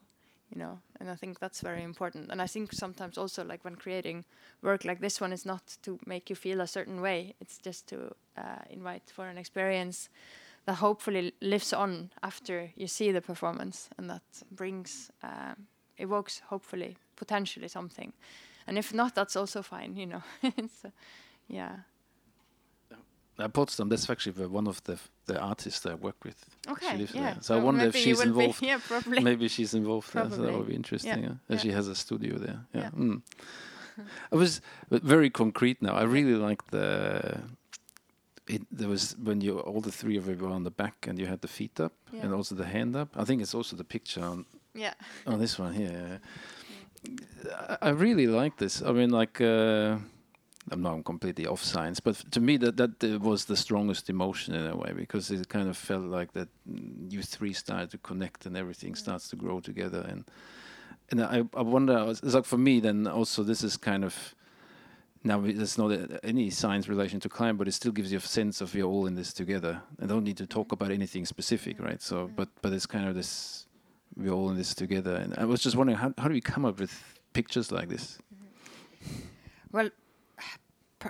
you 0.52 0.60
know, 0.60 0.80
and 1.00 1.10
I 1.10 1.16
think 1.16 1.40
that's 1.40 1.62
very 1.62 1.84
important. 1.84 2.32
And 2.32 2.42
I 2.42 2.48
think 2.48 2.74
sometimes 2.74 3.18
also 3.18 3.44
like 3.44 3.64
when 3.66 3.76
creating 3.76 4.26
work 4.62 4.86
like 4.86 5.00
this 5.00 5.20
one 5.22 5.34
is 5.34 5.46
not 5.46 5.78
to 5.84 6.00
make 6.06 6.30
you 6.30 6.36
feel 6.36 6.62
a 6.62 6.68
certain 6.68 7.02
way; 7.02 7.36
it's 7.42 7.58
just 7.58 7.88
to 7.88 8.14
uh, 8.38 8.64
invite 8.70 9.12
for 9.14 9.28
an 9.28 9.38
experience 9.38 10.10
that 10.66 10.76
hopefully 10.76 11.34
lives 11.42 11.74
on 11.74 12.12
after 12.24 12.72
you 12.76 12.88
see 12.88 13.12
the 13.12 13.22
performance, 13.22 13.90
and 13.98 14.10
that 14.10 14.24
brings, 14.52 15.12
um, 15.24 15.68
evokes 15.98 16.42
hopefully 16.50 16.98
potentially 17.16 17.68
something. 17.68 18.14
And 18.68 18.78
if 18.78 18.94
not, 18.94 19.16
that's 19.16 19.36
also 19.36 19.62
fine, 19.62 19.96
you 19.96 20.08
know. 20.08 20.24
uh, 20.44 20.90
yeah. 21.48 21.78
Uh, 23.38 23.50
Potsdam, 23.50 23.90
that's 23.90 24.10
actually 24.10 24.48
one 24.48 24.68
of 24.68 24.82
the 24.86 24.98
the 25.26 25.38
artists 25.40 25.86
I 25.86 25.96
work 25.96 26.24
with. 26.24 26.46
Okay. 26.70 26.98
lives 26.98 27.14
yeah. 27.14 27.22
there. 27.22 27.38
So 27.42 27.58
I 27.58 27.60
wonder 27.60 27.86
if 27.86 27.96
she's 27.96 28.18
will 28.18 28.26
be- 28.26 28.30
involved. 28.30 28.62
yeah, 28.70 28.80
probably. 28.88 29.20
Maybe 29.20 29.48
she's 29.48 29.74
involved 29.74 30.14
there, 30.14 30.30
so 30.30 30.42
that 30.42 30.54
would 30.54 30.68
be 30.68 30.76
interesting. 30.76 31.24
Yeah, 31.24 31.34
yeah. 31.50 31.58
She 31.58 31.72
has 31.72 31.88
a 31.88 31.96
studio 31.96 32.38
there. 32.38 32.60
Yeah. 32.74 32.82
Yeah. 32.82 32.90
Mm. 32.92 33.22
I 34.32 34.36
was 34.36 34.62
very 34.90 35.30
concrete 35.30 35.82
now. 35.82 35.96
I 35.96 36.04
really 36.04 36.36
like 36.36 36.68
the. 36.68 37.40
It, 38.48 38.62
there 38.72 38.88
was 38.88 39.16
when 39.18 39.42
you 39.42 39.60
all 39.60 39.82
the 39.82 39.92
three 39.92 40.18
of 40.18 40.28
you 40.28 40.36
were 40.36 40.50
on 40.54 40.64
the 40.64 40.72
back 40.72 41.08
and 41.08 41.18
you 41.20 41.26
had 41.26 41.42
the 41.42 41.48
feet 41.48 41.80
up 41.80 41.94
Yeah. 42.12 42.24
and 42.24 42.34
also 42.34 42.56
the 42.56 42.66
hand 42.66 42.96
up. 42.96 43.10
I 43.18 43.24
think 43.26 43.42
it's 43.42 43.56
also 43.56 43.76
the 43.76 43.84
picture 43.84 44.24
on 44.24 44.46
Yeah. 44.74 44.94
on 45.26 45.40
this 45.40 45.60
one 45.60 45.74
here. 45.74 46.22
I, 47.70 47.78
I 47.82 47.90
really 47.90 48.28
like 48.28 48.58
this. 48.58 48.82
I 48.82 48.92
mean, 48.94 49.10
like. 49.10 49.42
Uh, 49.42 49.98
I'm 50.72 50.82
now 50.82 51.00
completely 51.02 51.46
off 51.46 51.64
science, 51.64 52.00
but 52.00 52.16
to 52.32 52.40
me 52.40 52.58
that 52.58 52.78
that 52.78 53.04
uh, 53.04 53.20
was 53.20 53.46
the 53.46 53.56
strongest 53.56 54.10
emotion 54.10 54.56
in 54.56 54.66
a 54.66 54.76
way 54.76 54.94
because 54.96 55.30
it 55.30 55.48
kind 55.48 55.70
of 55.70 55.78
felt 55.78 56.06
like 56.06 56.34
that 56.34 56.48
mm, 56.68 57.12
you 57.12 57.22
three 57.22 57.54
started 57.54 57.92
to 57.92 57.98
connect 58.00 58.46
and 58.46 58.58
everything 58.58 58.96
starts 58.96 59.30
to 59.30 59.36
grow 59.36 59.60
together 59.60 60.06
and 60.10 60.26
and 61.12 61.22
I 61.22 61.44
I 61.56 61.62
wonder 61.62 62.06
it's 62.10 62.24
like 62.24 62.46
for 62.46 62.58
me 62.58 62.80
then 62.80 63.08
also 63.08 63.44
this 63.44 63.64
is 63.64 63.78
kind 63.78 64.04
of 64.04 64.36
now 65.26 65.40
there's 65.40 65.78
not 65.78 65.92
a, 65.92 66.20
any 66.24 66.50
science 66.52 66.88
relation 66.88 67.20
to 67.20 67.30
climate, 67.30 67.58
but 67.58 67.68
it 67.68 67.74
still 67.74 67.92
gives 67.92 68.12
you 68.12 68.20
a 68.20 68.22
sense 68.22 68.62
of 68.62 68.74
we're 68.76 68.84
all 68.84 69.08
in 69.08 69.16
this 69.16 69.34
together. 69.34 69.82
I 70.02 70.06
don't 70.06 70.24
need 70.24 70.38
to 70.38 70.46
talk 70.46 70.72
about 70.72 70.92
anything 70.92 71.26
specific, 71.26 71.80
right? 71.80 72.02
So, 72.02 72.30
but 72.36 72.50
but 72.62 72.72
it's 72.74 72.86
kind 72.86 73.08
of 73.08 73.16
this 73.16 73.66
we're 74.16 74.32
all 74.32 74.50
in 74.50 74.58
this 74.58 74.74
together. 74.76 75.16
And 75.16 75.34
I 75.38 75.46
was 75.46 75.62
just 75.62 75.76
wondering 75.76 75.98
how 75.98 76.14
how 76.18 76.28
do 76.28 76.34
we 76.34 76.42
come 76.42 76.64
up 76.66 76.80
with 76.80 76.94
pictures 77.34 77.72
like 77.72 77.90
this? 77.90 78.20
Well, 79.72 79.90
p- 79.90 80.05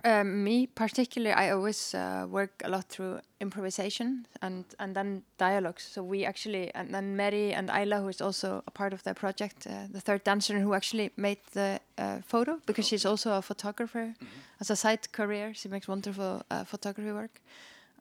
um, 0.03 0.43
me 0.43 0.67
particularly, 0.67 1.33
I 1.33 1.51
always 1.51 1.93
uh, 1.93 2.25
work 2.29 2.61
a 2.63 2.69
lot 2.69 2.85
through 2.89 3.19
improvisation 3.39 4.27
and 4.41 4.65
and 4.79 4.95
then 4.95 5.23
dialogues. 5.37 5.83
So 5.83 6.03
we 6.03 6.25
actually 6.25 6.71
and 6.75 6.93
then 6.93 7.15
Mary 7.15 7.53
and 7.53 7.69
Ayla, 7.69 8.01
who 8.01 8.09
is 8.09 8.21
also 8.21 8.63
a 8.67 8.71
part 8.71 8.93
of 8.93 9.03
the 9.03 9.13
project, 9.13 9.67
uh, 9.67 9.87
the 9.91 10.01
third 10.01 10.23
dancer, 10.23 10.59
who 10.59 10.73
actually 10.73 11.11
made 11.17 11.39
the 11.53 11.79
uh, 11.97 12.17
photo 12.27 12.59
because 12.65 12.87
she's 12.87 13.05
also 13.05 13.31
a 13.37 13.41
photographer 13.41 14.13
as 14.59 14.69
a 14.69 14.75
side 14.75 15.11
career. 15.11 15.53
She 15.53 15.69
makes 15.69 15.87
wonderful 15.87 16.41
uh, 16.51 16.63
photography 16.63 17.11
work. 17.11 17.41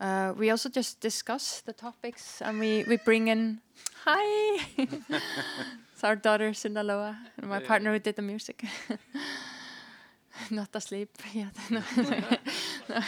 Uh, 0.01 0.35
we 0.37 0.51
also 0.51 0.69
just 0.69 1.01
discuss 1.01 1.61
the 1.61 1.73
topics 1.73 2.43
and 2.43 2.59
we, 2.59 2.85
we 2.89 2.97
bring 2.97 3.29
in 3.29 3.61
hi 4.05 4.59
it's 4.79 6.03
our 6.03 6.17
daughter 6.17 6.53
Sinaloa 6.53 7.17
and 7.39 7.49
my 7.49 7.61
partner 7.61 7.93
who 7.93 8.01
did 8.01 8.17
the 8.17 8.23
music 8.23 8.65
not 10.51 10.75
asleep 10.75 11.11
yet. 11.33 11.55
no, 11.70 11.83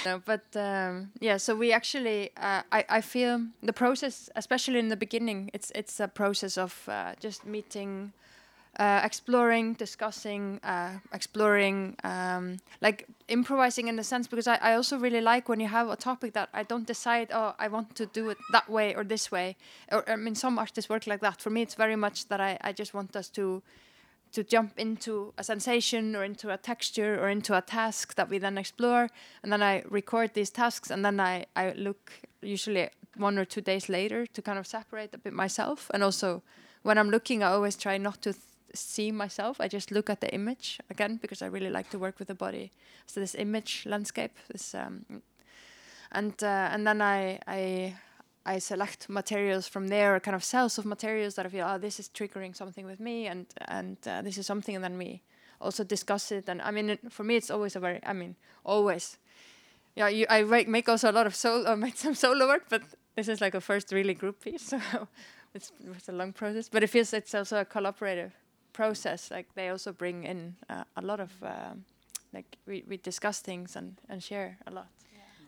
no, 0.04 0.22
but 0.24 0.44
um, 0.56 1.10
yeah. 1.20 1.36
So 1.36 1.54
we 1.54 1.72
actually, 1.72 2.30
uh, 2.36 2.62
I, 2.72 2.84
I 2.88 3.00
feel 3.00 3.46
the 3.62 3.72
process, 3.72 4.30
especially 4.36 4.78
in 4.78 4.88
the 4.88 4.96
beginning, 4.96 5.50
it's 5.52 5.72
it's 5.74 6.00
a 6.00 6.08
process 6.08 6.56
of 6.58 6.88
uh, 6.88 7.14
just 7.20 7.44
meeting, 7.44 8.12
uh, 8.78 9.00
exploring, 9.04 9.74
discussing, 9.74 10.60
uh, 10.62 10.98
exploring, 11.12 11.96
um, 12.04 12.58
like 12.80 13.06
improvising 13.28 13.88
in 13.88 13.96
the 13.96 14.04
sense 14.04 14.28
because 14.28 14.46
I, 14.46 14.56
I 14.56 14.74
also 14.74 14.98
really 14.98 15.20
like 15.20 15.48
when 15.48 15.60
you 15.60 15.68
have 15.68 15.88
a 15.88 15.96
topic 15.96 16.32
that 16.34 16.48
I 16.54 16.62
don't 16.62 16.86
decide. 16.86 17.30
Oh, 17.32 17.54
I 17.58 17.68
want 17.68 17.94
to 17.96 18.06
do 18.06 18.30
it 18.30 18.38
that 18.52 18.68
way 18.68 18.94
or 18.94 19.04
this 19.04 19.32
way. 19.32 19.56
Or 19.90 20.08
I 20.08 20.16
mean, 20.16 20.34
some 20.34 20.58
artists 20.58 20.88
work 20.88 21.06
like 21.06 21.20
that. 21.20 21.40
For 21.40 21.50
me, 21.50 21.62
it's 21.62 21.74
very 21.74 21.96
much 21.96 22.28
that 22.28 22.40
I, 22.40 22.58
I 22.60 22.72
just 22.72 22.94
want 22.94 23.16
us 23.16 23.28
to 23.30 23.62
to 24.32 24.42
jump 24.44 24.78
into 24.78 25.32
a 25.38 25.44
sensation 25.44 26.14
or 26.14 26.24
into 26.24 26.52
a 26.52 26.56
texture 26.56 27.18
or 27.20 27.28
into 27.28 27.56
a 27.56 27.62
task 27.62 28.14
that 28.16 28.28
we 28.28 28.38
then 28.38 28.58
explore. 28.58 29.08
And 29.42 29.52
then 29.52 29.62
i 29.62 29.82
record 29.88 30.34
these 30.34 30.50
tasks 30.50 30.90
and 30.90 31.04
then 31.04 31.20
i, 31.20 31.46
I 31.54 31.72
look 31.72 32.12
usually 32.42 32.90
one 33.16 33.38
or 33.38 33.44
two 33.44 33.60
days 33.60 33.88
later 33.88 34.26
to 34.26 34.42
kind 34.42 34.58
of 34.58 34.66
separate 34.66 35.14
a 35.14 35.18
bit 35.18 35.32
myself. 35.32 35.90
And 35.94 36.02
also 36.02 36.42
when 36.82 36.98
i'm 36.98 37.10
looking 37.10 37.42
i 37.42 37.50
always 37.50 37.76
try 37.76 37.98
not 37.98 38.22
to 38.22 38.34
see 38.74 39.10
myself. 39.10 39.58
I 39.60 39.68
just 39.68 39.90
look 39.90 40.10
at 40.10 40.20
the 40.20 40.32
image 40.34 40.80
again 40.90 41.16
because 41.16 41.42
i 41.42 41.46
really 41.46 41.70
like 41.70 41.90
to 41.90 41.98
work 41.98 42.18
with 42.18 42.28
the 42.28 42.34
body. 42.34 42.72
So 43.06 43.20
this 43.20 43.34
image 43.34 43.84
landscape 43.86 44.36
this 44.50 44.74
um, 44.74 45.04
and 46.12 46.34
uh, 46.42 46.68
and 46.72 46.86
then 46.86 47.00
i 47.00 47.38
i 47.46 47.94
I 48.46 48.60
select 48.60 49.08
materials 49.08 49.66
from 49.68 49.88
there, 49.88 50.20
kind 50.20 50.34
of 50.34 50.44
cells 50.44 50.78
of 50.78 50.84
materials 50.84 51.34
that 51.34 51.46
I 51.46 51.48
feel, 51.48 51.66
oh, 51.68 51.78
this 51.78 51.98
is 51.98 52.08
triggering 52.08 52.54
something 52.54 52.86
with 52.86 53.00
me, 53.00 53.26
and 53.26 53.46
and 53.68 53.96
uh, 54.06 54.22
this 54.22 54.38
is 54.38 54.46
something, 54.46 54.76
and 54.76 54.84
then 54.84 54.96
we 54.96 55.22
also 55.60 55.84
discuss 55.84 56.32
it. 56.32 56.48
And 56.48 56.62
I 56.62 56.70
mean, 56.70 56.98
for 57.10 57.24
me, 57.24 57.36
it's 57.36 57.50
always 57.50 57.76
a 57.76 57.80
very, 57.80 58.00
I 58.06 58.12
mean, 58.12 58.36
always. 58.64 59.18
Yeah, 59.96 60.08
you, 60.08 60.26
I 60.28 60.42
make, 60.42 60.88
also 60.88 61.10
a 61.10 61.12
lot 61.12 61.26
of 61.26 61.34
solo, 61.34 61.66
uh, 61.72 61.76
made 61.76 61.96
some 61.96 62.14
solo 62.14 62.46
work, 62.46 62.64
but 62.68 62.82
this 63.16 63.28
is 63.28 63.40
like 63.40 63.54
a 63.54 63.60
first 63.60 63.92
really 63.92 64.14
group 64.14 64.40
piece, 64.40 64.62
so 64.68 64.78
it's, 65.54 65.72
it's 65.96 66.08
a 66.08 66.12
long 66.12 66.32
process. 66.32 66.68
But 66.68 66.82
it 66.82 66.90
feels 66.90 67.12
it's 67.12 67.34
also 67.34 67.60
a 67.60 67.64
collaborative 67.64 68.32
process. 68.72 69.30
Like 69.30 69.46
they 69.54 69.70
also 69.70 69.92
bring 69.92 70.24
in 70.24 70.54
uh, 70.68 70.84
a 70.96 71.02
lot 71.02 71.18
of, 71.18 71.32
um, 71.42 71.84
like 72.32 72.58
we, 72.66 72.84
we 72.86 72.98
discuss 72.98 73.40
things 73.40 73.74
and, 73.74 73.98
and 74.08 74.22
share 74.22 74.58
a 74.66 74.70
lot. 74.70 74.88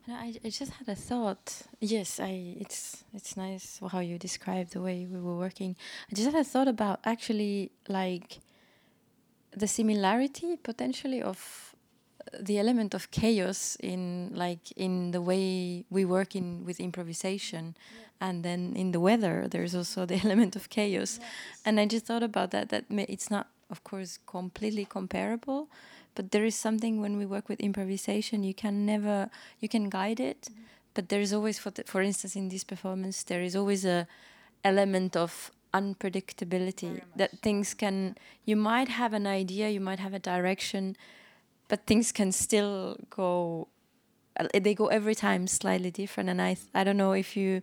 No, 0.09 0.15
I, 0.15 0.33
I 0.43 0.49
just 0.49 0.73
had 0.73 0.89
a 0.89 0.95
thought. 0.95 1.65
Yes, 1.81 2.19
I 2.19 2.57
it's 2.59 3.05
it's 3.13 3.37
nice 3.37 3.79
how 3.93 4.01
you 4.01 4.17
describe 4.17 4.71
the 4.71 4.81
way 4.81 5.07
we 5.07 5.21
were 5.21 5.37
working. 5.37 5.77
I 6.11 6.15
just 6.15 6.31
had 6.33 6.41
a 6.41 6.45
thought 6.45 6.67
about 6.67 7.01
actually 7.05 7.73
like 7.89 8.39
the 9.55 9.69
similarity 9.69 10.57
potentially 10.57 11.21
of 11.21 11.75
uh, 12.23 12.39
the 12.41 12.59
element 12.59 12.95
of 12.95 13.11
chaos 13.11 13.77
in 13.81 14.31
like 14.35 14.73
in 14.77 15.11
the 15.11 15.21
way 15.21 15.85
we 15.91 16.07
work 16.07 16.35
in 16.35 16.65
with 16.65 16.81
improvisation 16.81 17.77
and 18.19 18.43
then 18.43 18.73
in 18.77 18.93
the 18.93 19.01
weather 19.01 19.47
there's 19.51 19.75
also 19.75 20.07
the 20.07 20.21
element 20.25 20.55
of 20.55 20.69
chaos 20.69 21.19
and 21.65 21.81
i 21.81 21.87
just 21.87 22.05
thought 22.05 22.23
about 22.23 22.51
that 22.51 22.69
that 22.69 22.85
it's 22.91 23.31
not 23.31 23.49
of 23.71 23.83
course 23.85 24.19
completely 24.27 24.85
comparable 24.85 25.69
but 26.19 26.33
there 26.33 26.45
is 26.45 26.57
something 26.57 27.01
when 27.01 27.17
we 27.17 27.25
work 27.25 27.49
with 27.49 27.61
improvisation 27.61 28.43
you 28.43 28.53
can 28.53 28.85
never 28.85 29.31
you 29.61 29.69
can 29.69 29.89
guide 29.89 30.19
it. 30.19 30.49
But 30.95 31.11
there 31.11 31.21
is 31.21 31.33
always 31.33 31.61
for, 31.61 31.71
the, 31.71 31.85
for 31.85 32.03
instance 32.03 32.35
in 32.35 32.49
this 32.49 32.65
performance 32.65 33.23
there 33.23 33.41
is 33.49 33.55
always 33.55 33.85
a 33.85 34.09
element 34.65 35.17
of 35.17 35.53
unpredictability 35.73 37.03
that 37.15 37.31
things 37.39 37.73
can 37.73 38.17
you 38.45 38.57
might 38.57 38.89
have 38.89 39.13
an 39.13 39.29
idea 39.29 39.69
you 39.69 39.85
might 39.91 40.01
have 40.01 40.13
a 40.13 40.19
direction 40.19 40.97
but 41.69 41.87
things 41.87 42.11
can 42.11 42.33
still 42.33 42.97
go 43.11 43.69
uh, 44.41 44.49
they 44.67 44.75
go 44.75 44.89
every 44.89 45.15
time 45.15 45.47
slightly 45.47 45.93
different. 45.93 46.29
And 46.29 46.43
i 46.43 46.55
th- 46.55 46.67
i 46.75 46.83
don't 46.83 47.01
know 47.05 47.13
if 47.13 47.37
you 47.37 47.63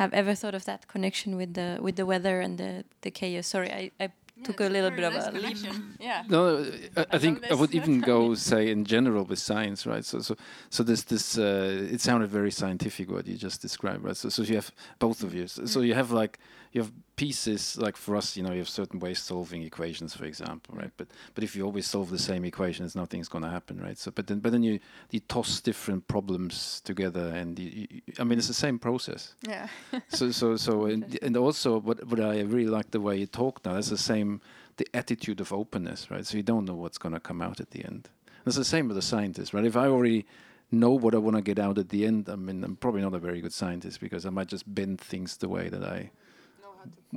have 0.00 0.14
ever 0.14 0.34
thought 0.34 0.54
of 0.54 0.64
that 0.64 0.88
connection 0.88 1.36
with 1.36 1.52
the 1.52 1.76
with 1.86 1.96
the 1.96 2.06
weather 2.06 2.40
and 2.40 2.56
the 2.56 2.84
the 3.02 3.10
chaos. 3.10 3.46
Sorry 3.46 3.70
i, 3.70 3.90
I 4.04 4.08
took 4.42 4.60
a 4.60 4.68
little 4.68 4.90
bit 4.90 5.04
of 5.04 5.14
a 5.14 5.30
leap 5.38 5.56
Yeah. 6.00 6.24
No, 6.28 6.64
I, 6.96 7.06
I 7.12 7.18
think 7.18 7.50
I 7.50 7.54
would 7.54 7.74
even 7.74 8.00
go 8.00 8.34
say 8.50 8.70
in 8.70 8.84
general 8.84 9.24
with 9.24 9.38
science, 9.38 9.86
right? 9.86 10.04
So, 10.04 10.20
so, 10.20 10.36
so 10.70 10.82
this, 10.82 11.02
this, 11.04 11.38
uh, 11.38 11.88
it 11.90 12.00
sounded 12.00 12.30
very 12.30 12.50
scientific 12.50 13.10
what 13.10 13.26
you 13.26 13.36
just 13.36 13.62
described, 13.62 14.04
right? 14.04 14.16
So, 14.16 14.28
so 14.28 14.42
you 14.42 14.56
have 14.56 14.70
both 14.98 15.22
of 15.22 15.34
you. 15.34 15.46
So, 15.46 15.66
so 15.66 15.80
you 15.80 15.94
have 15.94 16.10
like 16.10 16.38
you 16.74 16.82
have 16.82 16.92
pieces 17.14 17.78
like 17.78 17.96
for 17.96 18.16
us, 18.16 18.36
you 18.36 18.42
know, 18.42 18.50
you 18.50 18.58
have 18.58 18.68
certain 18.68 18.98
ways 18.98 19.18
of 19.18 19.24
solving 19.24 19.62
equations, 19.62 20.14
for 20.16 20.24
example, 20.24 20.74
right? 20.76 20.90
But 20.96 21.06
but 21.34 21.44
if 21.44 21.54
you 21.54 21.64
always 21.64 21.86
solve 21.86 22.10
the 22.10 22.18
same 22.18 22.44
equations, 22.44 22.96
nothing's 22.96 23.28
going 23.28 23.44
to 23.44 23.50
happen, 23.50 23.80
right? 23.80 23.96
So, 23.96 24.10
but 24.10 24.26
then 24.26 24.40
but 24.40 24.50
then 24.50 24.64
you 24.64 24.80
you 25.10 25.20
toss 25.20 25.60
different 25.60 26.08
problems 26.08 26.82
together, 26.84 27.28
and 27.28 27.56
you, 27.58 27.86
you, 27.88 28.00
I 28.18 28.24
mean, 28.24 28.38
it's 28.38 28.48
the 28.48 28.54
same 28.54 28.80
process 28.80 29.34
Yeah. 29.42 29.68
so 30.08 30.32
so 30.32 30.56
so 30.56 30.86
and, 30.86 31.16
and 31.22 31.36
also 31.36 31.78
what 31.80 32.04
what 32.08 32.18
I 32.18 32.40
really 32.40 32.66
like 32.66 32.90
the 32.90 33.00
way 33.00 33.16
you 33.18 33.26
talk 33.26 33.64
now. 33.64 33.74
That's 33.74 33.90
the 33.90 33.96
same 33.96 34.40
the 34.76 34.88
attitude 34.92 35.40
of 35.40 35.52
openness, 35.52 36.10
right? 36.10 36.26
So 36.26 36.36
you 36.36 36.42
don't 36.42 36.64
know 36.64 36.74
what's 36.74 36.98
going 36.98 37.14
to 37.14 37.20
come 37.20 37.40
out 37.40 37.60
at 37.60 37.70
the 37.70 37.84
end. 37.84 38.08
It's 38.44 38.56
the 38.56 38.64
same 38.64 38.88
with 38.88 38.96
the 38.96 39.02
scientist, 39.02 39.54
right? 39.54 39.64
If 39.64 39.76
I 39.76 39.86
already 39.86 40.26
know 40.72 40.90
what 40.90 41.14
I 41.14 41.18
want 41.18 41.36
to 41.36 41.42
get 41.42 41.60
out 41.60 41.78
at 41.78 41.90
the 41.90 42.04
end, 42.04 42.28
I 42.28 42.34
mean, 42.34 42.64
I'm 42.64 42.74
probably 42.74 43.02
not 43.02 43.14
a 43.14 43.20
very 43.20 43.40
good 43.40 43.52
scientist 43.52 44.00
because 44.00 44.26
I 44.26 44.30
might 44.30 44.48
just 44.48 44.74
bend 44.74 45.00
things 45.00 45.36
the 45.36 45.48
way 45.48 45.68
that 45.68 45.84
I 45.84 46.10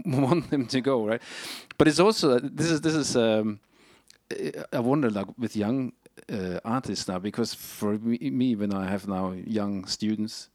want 0.06 0.50
them 0.50 0.66
to 0.68 0.82
go, 0.82 1.06
right? 1.06 1.22
But 1.78 1.88
it's 1.88 2.00
also 2.00 2.40
this 2.40 2.70
is 2.72 2.82
this 2.82 2.96
is 2.96 3.16
um, 3.16 3.60
I 4.74 4.80
wonder 4.80 5.10
like 5.10 5.28
with 5.38 5.56
young 5.56 5.94
uh, 6.32 6.60
artists 6.66 7.08
now 7.08 7.20
because 7.20 7.54
for 7.54 7.98
me, 7.98 8.56
when 8.56 8.74
I 8.74 8.90
have 8.90 9.08
now 9.08 9.32
young 9.32 9.86
students 9.86 10.50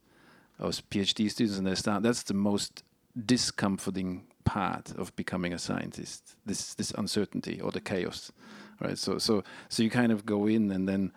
or 0.59 0.69
PhD 0.69 1.29
students 1.29 1.57
and 1.57 1.67
they 1.67 1.75
start 1.75 2.03
that's 2.03 2.23
the 2.23 2.33
most 2.33 2.83
discomforting 3.25 4.25
part 4.43 4.91
of 4.97 5.15
becoming 5.15 5.53
a 5.53 5.59
scientist 5.59 6.35
this 6.45 6.73
this 6.73 6.91
uncertainty 6.91 7.61
or 7.61 7.71
the 7.71 7.79
chaos 7.79 8.31
right 8.81 8.97
so 8.97 9.17
so 9.17 9.43
so 9.69 9.83
you 9.83 9.89
kind 9.89 10.11
of 10.11 10.25
go 10.25 10.47
in 10.47 10.71
and 10.71 10.87
then 10.87 11.11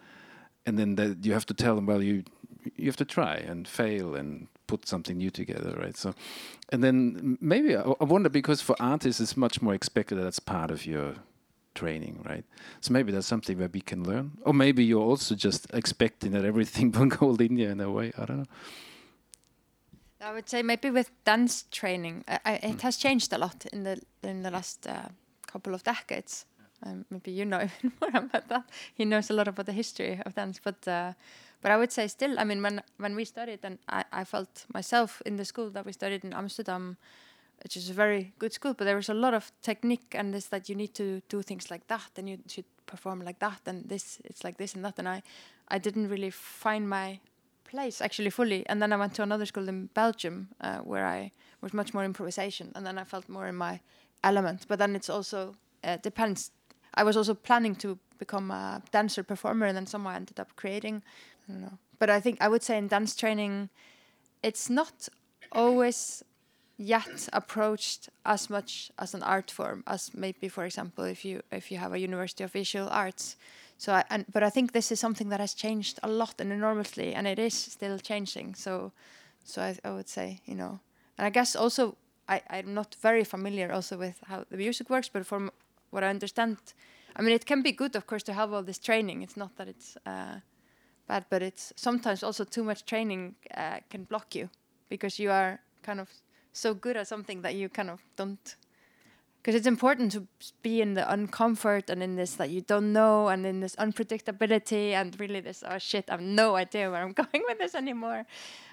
and 0.65 0.79
then 0.79 0.95
that 0.95 1.25
you 1.25 1.33
have 1.33 1.47
to 1.47 1.55
tell 1.55 1.75
them 1.75 1.87
well 1.87 2.03
you 2.03 2.23
you 2.77 2.87
have 2.87 2.97
to 2.97 3.05
try 3.05 3.35
and 3.35 3.67
fail 3.67 4.15
and 4.15 4.49
put 4.67 4.87
something 4.89 5.17
new 5.17 5.31
together 5.31 5.75
right? 5.79 5.97
So 5.97 6.15
and 6.71 6.83
then 6.83 7.39
maybe 7.41 7.77
I, 7.77 7.83
I 7.83 8.05
wonder 8.05 8.29
because 8.29 8.61
for 8.61 8.77
artists 8.81 9.21
it's 9.21 9.37
much 9.37 9.63
more 9.63 9.75
expected 9.75 10.19
that 10.19 10.23
that's 10.23 10.41
part 10.41 10.71
of 10.71 10.87
your 10.87 11.15
training 11.75 12.25
right? 12.29 12.45
So 12.81 12.93
maybe 12.93 13.13
that's 13.13 13.27
something 13.27 13.59
that 13.59 13.73
we 13.73 13.81
can 13.81 14.03
learn. 14.03 14.33
Or 14.43 14.53
maybe 14.53 14.85
you're 14.85 15.05
also 15.05 15.35
just 15.37 15.67
expecting 15.73 16.33
that 16.33 16.45
everything 16.45 16.91
will 16.97 17.07
go 17.07 17.27
linear 17.29 17.71
in 17.71 17.81
a 17.81 17.91
way. 17.91 18.13
I 18.19 18.25
don't 18.25 18.39
know. 18.39 18.47
I 20.21 20.33
would 20.33 20.49
say 20.49 20.63
maybe 20.63 20.91
with 20.91 21.11
dance 21.25 21.65
training, 21.71 22.25
I, 22.27 22.55
it 22.63 22.81
has 22.81 22.97
changed 22.97 23.33
a 23.33 23.39
lot 23.39 23.67
in 23.73 23.85
the 23.85 24.01
in 24.23 24.43
the 24.43 24.51
last 24.51 24.87
uh, 24.87 25.09
couple 25.47 25.75
of 25.75 25.85
decades. 25.85 26.47
Um, 26.83 27.05
maybe 27.11 27.31
you 27.31 27.45
know 27.45 27.61
even 27.61 27.93
more 28.01 28.23
about 28.25 28.49
that. 28.49 28.65
He 28.95 29.05
knows 29.05 29.31
a 29.31 29.35
lot 29.35 29.49
about 29.49 29.67
the 29.67 29.73
history 29.73 30.21
of 30.25 30.35
dance, 30.35 30.61
but 30.63 30.89
uh, 30.89 31.13
but 31.63 31.71
I 31.71 31.77
would 31.77 31.93
say 31.93 32.07
still, 32.09 32.39
I 32.39 32.45
mean, 32.45 32.63
when 32.63 32.83
when 32.99 33.17
we 33.17 33.25
studied, 33.25 33.61
and 33.65 33.79
I, 33.89 34.05
I 34.13 34.25
felt 34.25 34.67
myself 34.75 35.23
in 35.27 35.37
the 35.37 35.45
school 35.45 35.71
that 35.71 35.87
we 35.87 35.93
studied 35.93 36.25
in 36.25 36.33
Amsterdam, 36.33 36.97
which 37.63 37.77
is 37.77 37.91
a 37.91 37.95
very 37.95 38.33
good 38.39 38.53
school, 38.53 38.75
but 38.75 38.85
there 38.85 38.97
was 38.97 39.09
a 39.09 39.15
lot 39.15 39.35
of 39.35 39.53
technique 39.63 40.15
and 40.15 40.33
this 40.35 40.47
that 40.47 40.69
you 40.69 40.77
need 40.77 40.95
to 40.95 41.21
do 41.29 41.43
things 41.43 41.71
like 41.71 41.87
that, 41.89 42.11
and 42.17 42.29
you 42.29 42.39
should 42.47 42.67
perform 42.87 43.23
like 43.25 43.39
that, 43.39 43.61
and 43.67 43.89
this 43.89 44.21
it's 44.25 44.45
like 44.45 44.57
this 44.59 44.75
and 44.75 44.85
that, 44.85 44.99
and 44.99 45.09
I 45.09 45.23
I 45.69 45.79
didn't 45.79 46.09
really 46.09 46.31
find 46.31 46.89
my 46.89 47.21
place 47.65 48.01
actually 48.01 48.31
fully. 48.31 48.65
And 48.69 48.81
then 48.81 48.93
i 48.93 48.97
went 48.97 49.15
to 49.15 49.23
another 49.23 49.47
school 49.47 49.69
in 49.69 49.89
belgium 49.95 50.49
uh, 50.61 50.79
where 50.79 51.07
i 51.07 51.33
was 51.61 51.73
much 51.73 51.93
more 51.95 52.05
improvisation 52.05 52.73
and 52.75 52.87
then 52.87 52.99
i 52.99 53.05
felt 53.05 53.29
more 53.29 53.49
in 53.49 53.57
my 53.57 53.81
element. 54.25 54.67
But 54.69 54.79
then 54.79 54.97
it's 54.97 55.11
also 55.11 55.55
uh, 55.85 55.97
depends. 56.03 56.51
I 56.95 57.05
was 57.05 57.17
also 57.17 57.35
planning 57.35 57.77
to 57.77 57.99
become 58.19 58.51
a 58.51 58.83
dancer 58.91 59.23
performer 59.23 59.67
and 59.67 59.77
then 59.77 59.87
somehow 59.87 60.11
i 60.11 60.17
ended 60.17 60.41
up 60.41 60.57
creating 60.57 61.03
don't 61.49 61.61
know. 61.61 61.79
But 61.99 62.11
i 62.11 62.21
think 62.21 62.37
i 62.41 62.49
would 62.49 62.63
say 62.63 62.77
in 62.77 62.89
dance 62.89 63.17
training 63.17 63.71
it's 64.43 64.69
not 64.69 65.09
always 65.53 66.23
yet 66.79 67.29
approached 67.33 68.11
as 68.25 68.51
much 68.51 68.91
as 68.99 69.15
an 69.15 69.23
art 69.23 69.51
form 69.51 69.83
as 69.87 70.11
maybe 70.15 70.49
for 70.49 70.65
example 70.65 71.05
if 71.05 71.25
you 71.25 71.43
if 71.51 71.71
you 71.71 71.79
have 71.79 71.93
a 71.93 71.99
university 71.99 72.45
of 72.45 72.53
visual 72.53 72.89
arts. 72.89 73.37
So 73.79 73.93
I, 73.93 74.05
and 74.11 74.25
but 74.33 74.43
I 74.43 74.51
think 74.51 74.73
this 74.73 74.93
is 74.93 75.01
something 75.01 75.31
that 75.31 75.41
has 75.41 75.55
changed 75.55 75.99
a 76.03 76.09
lot 76.09 76.41
and 76.41 76.53
enormously 76.53 77.15
and 77.15 77.27
it 77.27 77.39
is 77.39 77.55
still 77.55 77.99
changing. 77.99 78.55
So 78.55 78.93
so 79.45 79.63
I, 79.63 79.77
I 79.85 79.91
would 79.93 80.09
say 80.09 80.41
you 80.45 80.55
know. 80.55 80.81
And 81.19 81.27
I 81.27 81.31
guess 81.31 81.57
also 81.57 81.97
I, 82.29 82.43
I'm 82.51 82.75
not 82.75 82.97
very 83.01 83.25
familiar 83.25 83.73
also 83.73 83.97
with 83.97 84.19
how 84.27 84.45
the 84.51 84.57
music 84.57 84.91
works 84.91 85.09
but 85.09 85.27
from 85.27 85.51
what 85.91 86.05
I 86.05 86.09
understand 86.09 86.59
I 87.17 87.23
mean 87.23 87.35
it 87.35 87.47
can 87.47 87.63
be 87.63 87.73
good 87.73 87.97
of 87.97 88.07
course 88.07 88.23
to 88.25 88.33
have 88.35 88.53
all 88.53 88.63
this 88.63 88.79
training. 88.79 89.23
It's 89.23 89.37
not 89.37 89.57
that 89.57 89.69
it's 89.69 89.97
uh, 90.05 90.41
bad 91.07 91.25
but 91.31 91.43
it's 91.43 91.73
sometimes 91.77 92.23
also 92.23 92.45
too 92.45 92.65
much 92.65 92.85
training 92.85 93.35
uh, 93.57 93.79
can 93.91 94.05
block 94.05 94.35
you 94.35 94.49
because 94.89 95.19
you 95.19 95.31
are 95.31 95.61
kind 95.83 96.01
of 96.01 96.09
so 96.53 96.75
good 96.75 96.97
at 96.97 97.07
something 97.07 97.43
that 97.43 97.55
you 97.55 97.69
kind 97.69 97.91
of 97.91 98.01
don't. 98.17 98.57
Because 99.43 99.55
it's 99.55 99.67
important 99.67 100.11
to 100.13 100.27
be 100.63 100.81
in 100.81 100.95
the 100.95 101.03
uncomfort 101.03 101.89
and 101.89 102.03
in 102.03 102.17
this 102.17 102.35
that 102.35 102.51
you 102.51 102.63
don't 102.63 102.93
know 102.93 103.29
and 103.29 103.47
in 103.47 103.61
this 103.61 103.77
unpredictability 103.77 104.91
and 104.91 105.19
really 105.21 105.41
this 105.41 105.63
oh 105.65 105.79
shit 105.79 106.07
I 106.09 106.15
have 106.15 106.21
no 106.21 106.57
idea 106.57 106.91
where 106.91 107.03
I'm 107.03 107.13
going 107.23 107.45
with 107.47 107.59
this 107.59 107.77
anymore. 107.77 108.27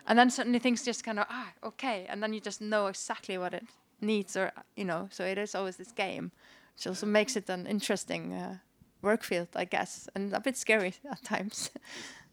And 0.08 0.18
then 0.18 0.32
suddenly 0.32 0.60
things 0.60 0.84
just 0.84 1.04
kind 1.04 1.20
of 1.20 1.28
ah 1.30 1.52
okay. 1.64 2.08
And 2.10 2.24
then 2.24 2.34
you 2.34 2.40
just 2.40 2.60
know 2.60 2.88
exactly 2.88 3.38
what 3.38 3.54
it 3.54 3.66
needs 4.02 4.36
or 4.36 4.52
you 4.76 4.86
know 4.86 5.08
so 5.12 5.24
it 5.24 5.38
is 5.38 5.56
always 5.56 5.78
this 5.78 5.92
game 5.92 6.32
which 6.76 6.88
also 6.88 7.06
makes 7.06 7.36
it 7.36 7.50
an 7.50 7.66
interesting 7.68 8.34
uh, 8.34 8.58
work 9.02 9.24
field 9.24 9.48
I 9.56 9.66
guess 9.66 10.10
and 10.16 10.34
a 10.34 10.40
bit 10.40 10.58
scary 10.58 10.96
at 11.12 11.24
times 11.24 11.70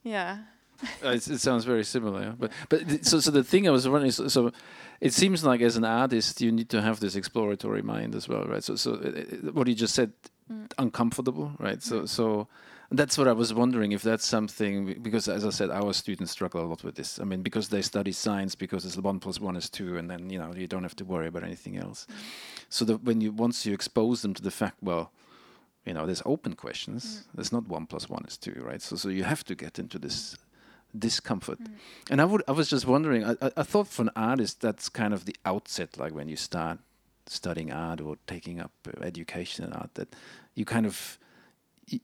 yeah 0.02 0.38
Uh, 1.04 1.10
it's, 1.10 1.28
it 1.28 1.38
sounds 1.38 1.64
very 1.64 1.84
similar, 1.84 2.22
yeah. 2.22 2.32
but 2.38 2.52
but 2.68 2.88
th- 2.88 3.04
so 3.04 3.20
so 3.20 3.30
the 3.30 3.44
thing 3.44 3.68
I 3.68 3.70
was 3.70 3.86
wondering 3.86 4.08
is 4.08 4.16
so, 4.16 4.28
so 4.28 4.52
it 5.00 5.12
seems 5.12 5.44
like 5.44 5.60
as 5.60 5.76
an 5.76 5.84
artist 5.84 6.40
you 6.40 6.50
need 6.50 6.70
to 6.70 6.80
have 6.80 7.00
this 7.00 7.16
exploratory 7.16 7.82
mind 7.82 8.14
as 8.14 8.28
well, 8.28 8.44
right? 8.44 8.64
So 8.64 8.76
so 8.76 8.94
uh, 8.94 8.96
uh, 8.96 9.52
what 9.52 9.66
you 9.66 9.74
just 9.74 9.94
said, 9.94 10.12
uncomfortable, 10.78 11.52
right? 11.58 11.82
So 11.82 12.06
so 12.06 12.48
that's 12.90 13.16
what 13.16 13.28
I 13.28 13.32
was 13.32 13.54
wondering 13.54 13.92
if 13.92 14.02
that's 14.02 14.26
something 14.26 15.00
because 15.02 15.28
as 15.28 15.44
I 15.44 15.50
said, 15.50 15.70
our 15.70 15.92
students 15.92 16.32
struggle 16.32 16.64
a 16.64 16.66
lot 16.66 16.82
with 16.82 16.96
this. 16.96 17.20
I 17.20 17.24
mean, 17.24 17.42
because 17.42 17.68
they 17.68 17.82
study 17.82 18.12
science 18.12 18.54
because 18.54 18.84
it's 18.84 18.96
one 18.96 19.20
plus 19.20 19.38
one 19.40 19.56
is 19.56 19.70
two, 19.70 19.96
and 19.96 20.10
then 20.10 20.30
you 20.30 20.38
know 20.38 20.52
you 20.54 20.66
don't 20.66 20.82
have 20.82 20.96
to 20.96 21.04
worry 21.04 21.28
about 21.28 21.44
anything 21.44 21.76
else. 21.76 22.06
So 22.68 22.84
that 22.86 23.04
when 23.04 23.20
you 23.20 23.32
once 23.32 23.66
you 23.66 23.74
expose 23.74 24.22
them 24.22 24.34
to 24.34 24.42
the 24.42 24.50
fact, 24.50 24.78
well. 24.82 25.12
You 25.86 25.94
know, 25.94 26.06
there's 26.06 26.22
open 26.26 26.54
questions. 26.54 27.24
There's 27.34 27.52
not 27.52 27.66
one 27.68 27.86
plus 27.86 28.08
one 28.08 28.24
is 28.26 28.36
two, 28.36 28.60
right? 28.64 28.82
So, 28.82 28.96
so 28.96 29.08
you 29.08 29.24
have 29.24 29.44
to 29.44 29.54
get 29.54 29.78
into 29.78 29.98
this 29.98 30.36
discomfort. 30.96 31.58
And 32.10 32.20
I 32.20 32.24
would 32.24 32.42
I 32.48 32.52
was 32.52 32.68
just 32.68 32.86
wondering, 32.86 33.24
I, 33.24 33.32
I, 33.40 33.50
I 33.58 33.62
thought 33.62 33.88
for 33.88 34.02
an 34.02 34.10
artist 34.14 34.60
that's 34.60 34.88
kind 34.88 35.14
of 35.14 35.24
the 35.24 35.36
outset, 35.44 35.98
like 35.98 36.14
when 36.14 36.28
you 36.28 36.36
start 36.36 36.78
studying 37.26 37.72
art 37.72 38.00
or 38.00 38.16
taking 38.26 38.60
up 38.60 38.72
uh, 38.86 39.02
education 39.02 39.64
in 39.64 39.72
art, 39.72 39.94
that 39.94 40.14
you 40.54 40.64
kind 40.64 40.86
of 40.86 41.18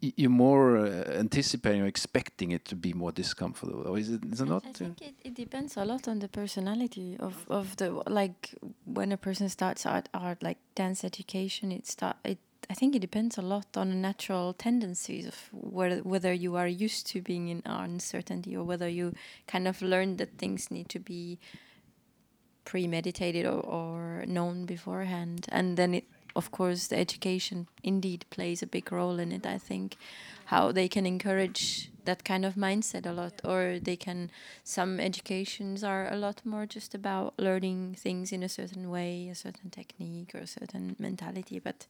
you're 0.01 0.31
more 0.31 0.79
uh, 0.79 1.05
anticipating 1.17 1.83
or 1.83 1.87
expecting 1.87 2.51
it 2.51 2.65
to 2.65 2.75
be 2.75 2.93
more 2.93 3.13
discomfortable, 3.13 3.87
or 3.87 3.99
is 3.99 4.11
it, 4.11 4.25
is 4.25 4.41
it 4.41 4.49
not? 4.49 4.65
I 4.67 4.73
think 4.73 5.01
it, 5.01 5.15
it 5.23 5.35
depends 5.35 5.77
a 5.77 5.85
lot 5.85 6.09
on 6.09 6.19
the 6.19 6.29
personality 6.29 7.17
of, 7.21 7.47
of 7.49 7.77
the 7.77 7.91
like 8.09 8.55
when 8.85 9.13
a 9.13 9.17
person 9.17 9.49
starts 9.49 9.87
art 9.87 10.09
art 10.13 10.43
like 10.43 10.59
dance 10.75 11.05
education 11.05 11.71
it 11.71 11.87
start 11.87 12.17
it 12.25 12.39
I 12.69 12.75
think 12.75 12.95
it 12.95 13.01
depends 13.01 13.39
a 13.39 13.43
lot 13.43 13.77
on 13.77 14.01
natural 14.01 14.53
tendencies 14.53 15.27
of 15.27 15.49
whether 15.53 15.99
whether 15.99 16.33
you 16.33 16.57
are 16.57 16.67
used 16.67 17.07
to 17.09 17.21
being 17.21 17.49
in 17.49 17.63
uncertainty 17.65 18.57
or 18.57 18.65
whether 18.65 18.89
you 18.89 19.15
kind 19.47 19.69
of 19.69 19.83
learn 19.83 20.17
that 20.17 20.39
things 20.39 20.71
need 20.71 20.89
to 20.89 20.99
be 20.99 21.39
premeditated 22.65 23.47
or, 23.47 23.61
or 23.61 24.25
known 24.27 24.67
beforehand 24.67 25.47
and 25.51 25.77
then 25.77 25.95
it 25.95 26.05
of 26.37 26.51
course, 26.51 26.87
the 26.89 26.99
education 26.99 27.67
indeed 27.83 28.27
plays 28.29 28.63
a 28.63 28.67
big 28.67 28.93
role 28.93 29.19
in 29.19 29.33
it. 29.33 29.47
I 29.47 29.57
think 29.57 29.97
how 30.45 30.71
they 30.71 30.87
can 30.87 31.07
encourage 31.07 31.91
that 32.05 32.25
kind 32.25 32.45
of 32.45 32.55
mindset 32.55 33.07
a 33.07 33.13
lot, 33.13 33.41
or 33.43 33.79
they 33.83 33.97
can. 33.97 34.31
Some 34.63 35.01
educations 35.01 35.83
are 35.83 36.13
a 36.13 36.17
lot 36.17 36.43
more 36.45 36.67
just 36.67 36.95
about 36.95 37.35
learning 37.39 37.97
things 37.99 38.33
in 38.33 38.43
a 38.43 38.49
certain 38.49 38.91
way, 38.91 39.29
a 39.31 39.35
certain 39.35 39.71
technique, 39.71 40.35
or 40.35 40.41
a 40.41 40.47
certain 40.47 40.95
mentality, 40.99 41.59
but 41.59 41.87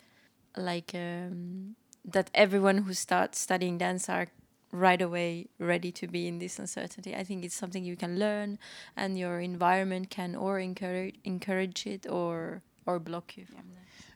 like 0.57 0.93
um, 0.95 1.77
that 2.05 2.31
everyone 2.35 2.79
who 2.79 2.95
starts 2.95 3.39
studying 3.39 3.79
dance 3.79 4.09
are 4.09 4.29
right 4.73 5.01
away 5.01 5.47
ready 5.59 5.91
to 5.93 6.07
be 6.07 6.27
in 6.27 6.39
this 6.39 6.59
uncertainty. 6.59 7.15
I 7.15 7.25
think 7.25 7.45
it's 7.45 7.55
something 7.55 7.85
you 7.85 7.97
can 7.97 8.19
learn, 8.19 8.59
and 8.97 9.19
your 9.19 9.41
environment 9.41 10.11
can 10.11 10.35
or 10.35 10.59
encourage 10.59 11.15
encourage 11.25 11.87
it 11.87 12.07
or 12.09 12.63
or 12.87 12.99
block 12.99 13.37
you 13.37 13.47
from. 13.47 13.65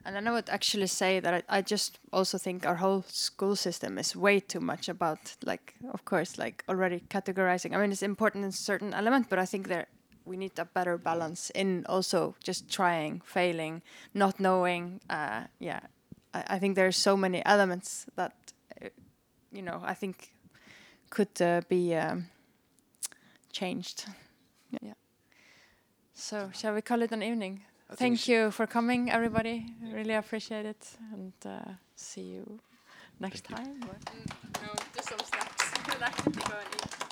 And 0.03 0.15
then 0.15 0.27
I 0.27 0.31
would 0.31 0.49
actually 0.49 0.87
say 0.87 1.19
that 1.19 1.33
I, 1.33 1.57
I 1.57 1.61
just 1.61 1.99
also 2.11 2.37
think 2.39 2.65
our 2.65 2.75
whole 2.75 3.03
school 3.07 3.55
system 3.55 3.99
is 3.99 4.15
way 4.15 4.39
too 4.39 4.59
much 4.59 4.89
about 4.89 5.35
like 5.45 5.75
of 5.93 6.05
course 6.05 6.37
like 6.37 6.63
already 6.67 7.01
categorizing. 7.09 7.75
I 7.75 7.77
mean 7.77 7.91
it's 7.91 8.01
important 8.01 8.45
in 8.45 8.51
certain 8.51 8.93
element, 8.93 9.27
but 9.29 9.37
I 9.37 9.45
think 9.45 9.67
there 9.67 9.87
we 10.25 10.37
need 10.37 10.57
a 10.57 10.65
better 10.65 10.97
balance 10.97 11.49
in 11.51 11.85
also 11.87 12.35
just 12.43 12.69
trying, 12.69 13.21
failing, 13.25 13.81
not 14.13 14.39
knowing. 14.39 15.01
Uh, 15.09 15.43
yeah, 15.59 15.81
I, 16.33 16.43
I 16.55 16.59
think 16.59 16.75
there's 16.75 16.97
so 16.97 17.17
many 17.17 17.41
elements 17.45 18.05
that 18.15 18.33
uh, 18.81 18.89
you 19.51 19.61
know 19.61 19.81
I 19.83 19.93
think 19.93 20.31
could 21.09 21.41
uh, 21.41 21.61
be 21.69 21.95
um, 21.95 22.27
changed. 23.51 24.05
Yeah. 24.81 24.93
So 26.13 26.49
shall 26.53 26.73
we 26.73 26.81
call 26.81 27.01
it 27.01 27.11
an 27.11 27.23
evening? 27.23 27.61
I 27.89 27.95
Thank 27.95 28.27
you 28.27 28.51
for 28.51 28.67
coming, 28.67 29.11
everybody. 29.11 29.65
Really 29.93 30.13
appreciate 30.13 30.65
it, 30.65 30.97
and 31.11 31.33
uh, 31.45 31.73
see 31.95 32.21
you 32.21 32.59
next 33.19 33.47
Thank 33.47 33.59
time. 33.59 33.89
No, 34.61 34.69
just 34.95 35.09
some 35.09 35.19
snacks. 35.19 35.71